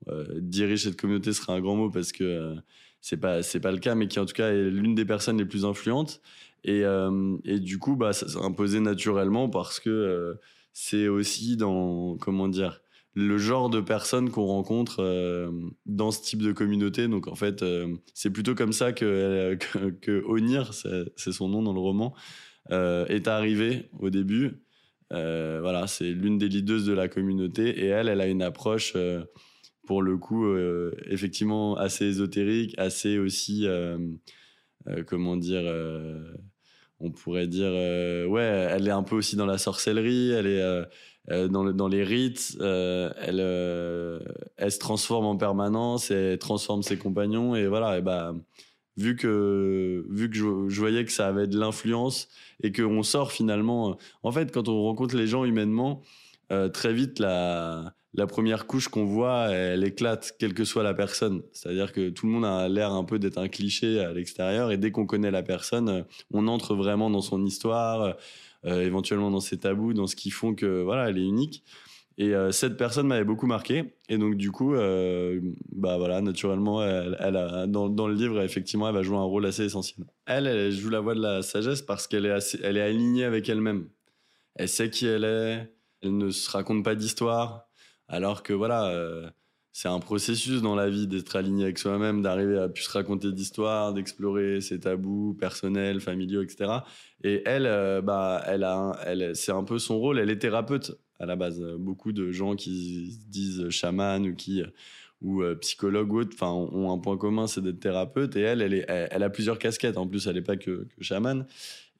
euh, 0.08 0.26
dirige 0.40 0.84
cette 0.84 1.00
communauté 1.00 1.34
serait 1.34 1.54
un 1.54 1.62
grand 1.62 1.76
mot 1.76 1.90
parce 1.90 2.12
que 2.12 2.24
euh, 2.24 2.56
c'est 3.02 3.18
pas 3.18 3.42
c'est 3.42 3.60
pas 3.60 3.72
le 3.72 3.80
cas, 3.80 3.96
mais 3.96 4.08
qui 4.08 4.20
en 4.20 4.26
tout 4.26 4.34
cas 4.34 4.50
est 4.50 4.70
l'une 4.70 4.96
des 4.96 5.06
personnes 5.06 5.38
les 5.38 5.46
plus 5.46 5.66
influentes. 5.66 6.22
Et, 6.64 6.84
euh, 6.84 7.38
et 7.46 7.60
du 7.60 7.80
coup, 7.80 7.96
bah, 7.96 8.14
ça 8.14 8.28
s'est 8.28 8.40
imposé 8.40 8.80
naturellement 8.80 9.50
parce 9.50 9.80
que 9.80 10.38
c'est 10.74 11.08
aussi 11.08 11.58
dans 11.58 12.18
comment 12.18 12.48
dire 12.48 12.82
le 13.16 13.38
genre 13.38 13.70
de 13.70 13.80
personnes 13.82 14.30
qu'on 14.30 14.46
rencontre 14.46 15.50
dans 15.86 16.12
ce 16.12 16.22
type 16.22 16.42
de 16.42 16.52
communauté. 16.52 17.08
Donc 17.08 17.28
en 17.28 17.36
fait, 17.36 17.64
c'est 18.14 18.30
plutôt 18.30 18.56
comme 18.56 18.74
ça 18.74 18.92
que, 18.92 19.56
que, 19.56 19.90
que 19.90 20.24
Onir, 20.26 20.74
c'est 20.74 21.32
son 21.32 21.48
nom 21.48 21.64
dans 21.64 21.74
le 21.74 21.80
roman, 21.80 22.14
est 22.70 23.28
arrivé 23.28 23.90
au 24.00 24.10
début. 24.10 24.62
voilà, 25.12 25.88
c'est 25.88 26.12
l'une 26.12 26.38
des 26.38 26.50
leaders 26.50 26.84
de 26.84 26.92
la 26.92 27.08
communauté 27.08 27.70
et 27.70 27.86
elle, 27.86 28.10
elle 28.10 28.20
a 28.20 28.28
une 28.28 28.42
approche 28.42 28.94
pour 29.86 30.02
le 30.02 30.18
coup, 30.18 30.46
euh, 30.46 30.92
effectivement, 31.08 31.78
assez 31.78 32.06
ésotérique, 32.06 32.78
assez 32.78 33.18
aussi, 33.18 33.66
euh, 33.68 33.98
euh, 34.88 35.04
comment 35.06 35.38
dire, 35.38 35.64
on 37.00 37.12
pourrait 37.12 37.48
dire, 37.48 37.72
ouais, 38.30 38.70
elle 38.72 38.88
est 38.88 38.92
un 38.92 39.04
peu 39.04 39.16
aussi 39.16 39.36
dans 39.36 39.46
la 39.46 39.58
sorcellerie, 39.58 40.32
elle 40.32 40.48
est 40.48 40.86
dans, 41.30 41.64
le, 41.64 41.74
dans, 41.74 41.88
les 41.88 42.04
rites, 42.04 42.58
elle, 42.60 43.40
elle 44.58 44.72
se 44.72 44.80
transforme 44.80 45.26
en 45.26 45.38
permanence, 45.38 46.12
elle 46.12 46.38
transforme 46.38 46.84
ses 46.84 46.98
compagnons, 46.98 47.56
et 47.56 47.68
voilà, 47.68 47.98
et 47.98 48.02
bah, 48.02 48.36
vu 48.98 49.16
que, 49.16 50.06
vu 50.10 50.30
que 50.30 50.36
je, 50.36 50.80
voyais 50.80 51.06
que 51.06 51.12
ça 51.12 51.28
avait 51.28 51.48
de 51.48 51.58
l'influence 51.58 52.28
et 52.62 52.72
qu'on 52.72 53.04
sort 53.04 53.32
finalement, 53.32 53.98
en 54.24 54.32
fait, 54.32 54.52
quand 54.52 54.68
on 54.68 54.84
rencontre 54.84 55.16
les 55.16 55.28
gens 55.28 55.46
humainement, 55.46 56.02
très 56.74 56.94
vite, 56.94 57.20
la 58.16 58.28
première 58.28 58.66
couche 58.66 58.88
qu'on 58.88 59.06
voit, 59.06 59.50
elle 59.50 59.84
éclate, 59.84 60.36
quelle 60.40 60.54
que 60.54 60.64
soit 60.64 60.84
la 60.84 60.94
personne. 60.94 61.42
C'est-à-dire 61.52 61.92
que 61.92 62.10
tout 62.10 62.26
le 62.28 62.32
monde 62.32 62.46
a 62.46 62.70
l'air 62.70 62.94
un 62.94 63.04
peu 63.04 63.20
d'être 63.20 63.38
un 63.38 63.50
cliché 63.50 64.00
à 64.00 64.14
l'extérieur, 64.14 64.72
et 64.72 64.78
dès 64.78 64.92
qu'on 64.92 65.06
connaît 65.06 65.32
la 65.32 65.44
personne, 65.44 66.06
on 66.32 66.48
entre 66.48 66.76
vraiment 66.76 67.10
dans 67.10 67.22
son 67.22 67.46
histoire, 67.46 68.02
euh, 68.02 68.14
éventuellement 68.66 69.32
dans 69.32 69.40
ses 69.40 69.60
tabous, 69.60 69.94
dans 69.94 70.08
ce 70.08 70.16
qui 70.16 70.32
font 70.32 70.56
que 70.56 70.82
voilà, 70.82 71.10
elle 71.10 71.18
est 71.18 71.26
unique. 71.26 71.64
Et 72.18 72.34
euh, 72.34 72.52
cette 72.52 72.78
personne 72.78 73.08
m'avait 73.08 73.26
beaucoup 73.26 73.46
marqué, 73.46 73.98
et 74.08 74.18
donc 74.18 74.36
du 74.36 74.50
coup, 74.50 74.74
euh, 74.74 75.42
bah 75.74 75.98
voilà, 75.98 76.22
naturellement, 76.22 76.82
elle, 76.82 77.36
a, 77.36 77.68
dans, 77.68 78.08
le 78.08 78.14
livre, 78.14 78.42
effectivement, 78.42 78.88
elle 78.88 78.96
va 78.96 79.02
jouer 79.02 79.18
un 79.18 79.24
rôle 79.24 79.46
assez 79.46 79.66
essentiel. 79.66 80.08
Elle, 80.26 80.48
elle 80.48 80.72
joue 80.72 80.90
la 80.90 81.02
voix 81.02 81.14
de 81.14 81.22
la 81.22 81.42
sagesse 81.42 81.82
parce 81.82 82.08
qu'elle 82.08 82.26
est, 82.26 82.58
elle 82.64 82.78
est 82.78 82.82
alignée 82.82 83.26
avec 83.26 83.50
elle-même. 83.50 83.90
Elle 84.56 84.70
sait 84.70 84.90
qui 84.90 85.08
elle 85.08 85.26
est, 85.26 85.70
elle 86.02 86.18
ne 86.18 86.30
se 86.30 86.50
raconte 86.50 86.86
pas 86.86 86.96
d'histoire, 86.96 87.68
alors 88.08 88.44
que 88.44 88.54
voilà, 88.54 88.88
euh, 88.92 89.30
c'est 89.78 89.90
un 89.90 90.00
processus 90.00 90.62
dans 90.62 90.74
la 90.74 90.90
vie 90.90 91.06
d'être 91.06 91.36
aligné 91.36 91.66
avec 91.66 91.80
soi-même, 91.80 92.22
d'arriver 92.22 92.58
à 92.58 92.70
plus 92.70 92.88
raconter 92.88 93.34
d'histoires, 93.34 93.92
d'explorer 93.92 94.62
ses 94.62 94.80
tabous 94.80 95.36
personnels, 95.38 96.00
familiaux, 96.00 96.42
etc. 96.42 96.72
Et 97.26 97.42
elle, 97.46 97.66
euh, 97.66 98.02
bah, 98.02 98.42
elle 98.48 98.64
a, 98.64 98.98
elle, 99.06 99.36
c'est 99.36 99.52
un 99.52 99.66
peu 99.66 99.78
son 99.78 100.00
rôle. 100.00 100.18
Elle 100.18 100.30
est 100.30 100.38
thérapeute 100.38 100.98
à 101.20 101.26
la 101.26 101.36
base. 101.36 101.62
Beaucoup 101.78 102.14
de 102.14 102.32
gens 102.32 102.56
qui 102.56 103.12
se 103.12 103.28
disent 103.28 103.70
chaman 103.70 104.26
ou 104.26 104.34
qui 104.34 104.64
ou 105.22 105.42
euh, 105.42 105.56
psychologue 105.56 106.14
ou 106.14 106.20
autre, 106.22 106.32
enfin, 106.36 106.54
ont 106.54 106.94
un 106.94 106.98
point 106.98 107.18
commun, 107.18 107.46
c'est 107.46 107.62
d'être 107.62 107.82
thérapeute. 107.82 108.38
Et 108.38 108.42
elle, 108.44 108.62
elle, 108.62 108.76
est, 108.76 108.86
elle, 108.88 109.24
a 109.24 109.30
plusieurs 109.30 109.60
casquettes. 109.60 109.98
En 109.98 110.08
plus, 110.08 110.26
elle 110.28 110.36
n'est 110.36 110.42
pas 110.42 110.56
que, 110.56 110.88
que 110.98 111.04
chaman. 111.04 111.46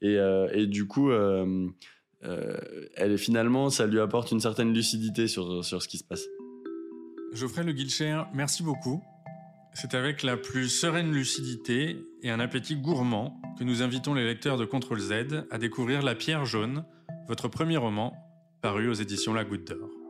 Et, 0.02 0.16
et, 0.54 0.66
du 0.66 0.88
coup, 0.88 1.12
euh, 1.12 1.68
elle 2.96 3.12
est 3.12 3.18
finalement, 3.18 3.70
ça 3.70 3.86
lui 3.86 4.00
apporte 4.00 4.32
une 4.32 4.40
certaine 4.40 4.74
lucidité 4.74 5.28
sur, 5.28 5.66
sur 5.66 5.84
ce 5.84 5.90
qui 5.90 5.98
se 5.98 6.06
passe. 6.06 6.26
Geoffrey 7.36 7.64
Le 7.64 7.74
Guilcher, 7.74 8.22
merci 8.34 8.64
beaucoup. 8.64 9.04
C'est 9.74 9.94
avec 9.94 10.24
la 10.24 10.38
plus 10.38 10.70
sereine 10.70 11.12
lucidité 11.12 11.98
et 12.24 12.30
un 12.32 12.40
appétit 12.40 12.78
gourmand 12.78 13.42
que 13.60 13.66
nous 13.66 13.82
invitons 13.82 14.14
les 14.14 14.24
lecteurs 14.24 14.58
de 14.58 14.64
Contrôle 14.64 15.00
Z 15.00 15.46
à 15.52 15.58
découvrir 15.58 16.02
La 16.02 16.16
Pierre 16.16 16.46
jaune, 16.46 16.86
votre 17.28 17.50
premier 17.50 17.76
roman, 17.76 18.14
paru 18.62 18.88
aux 18.88 18.94
éditions 18.94 19.34
La 19.34 19.44
Goutte 19.44 19.68
d'Or. 19.68 20.05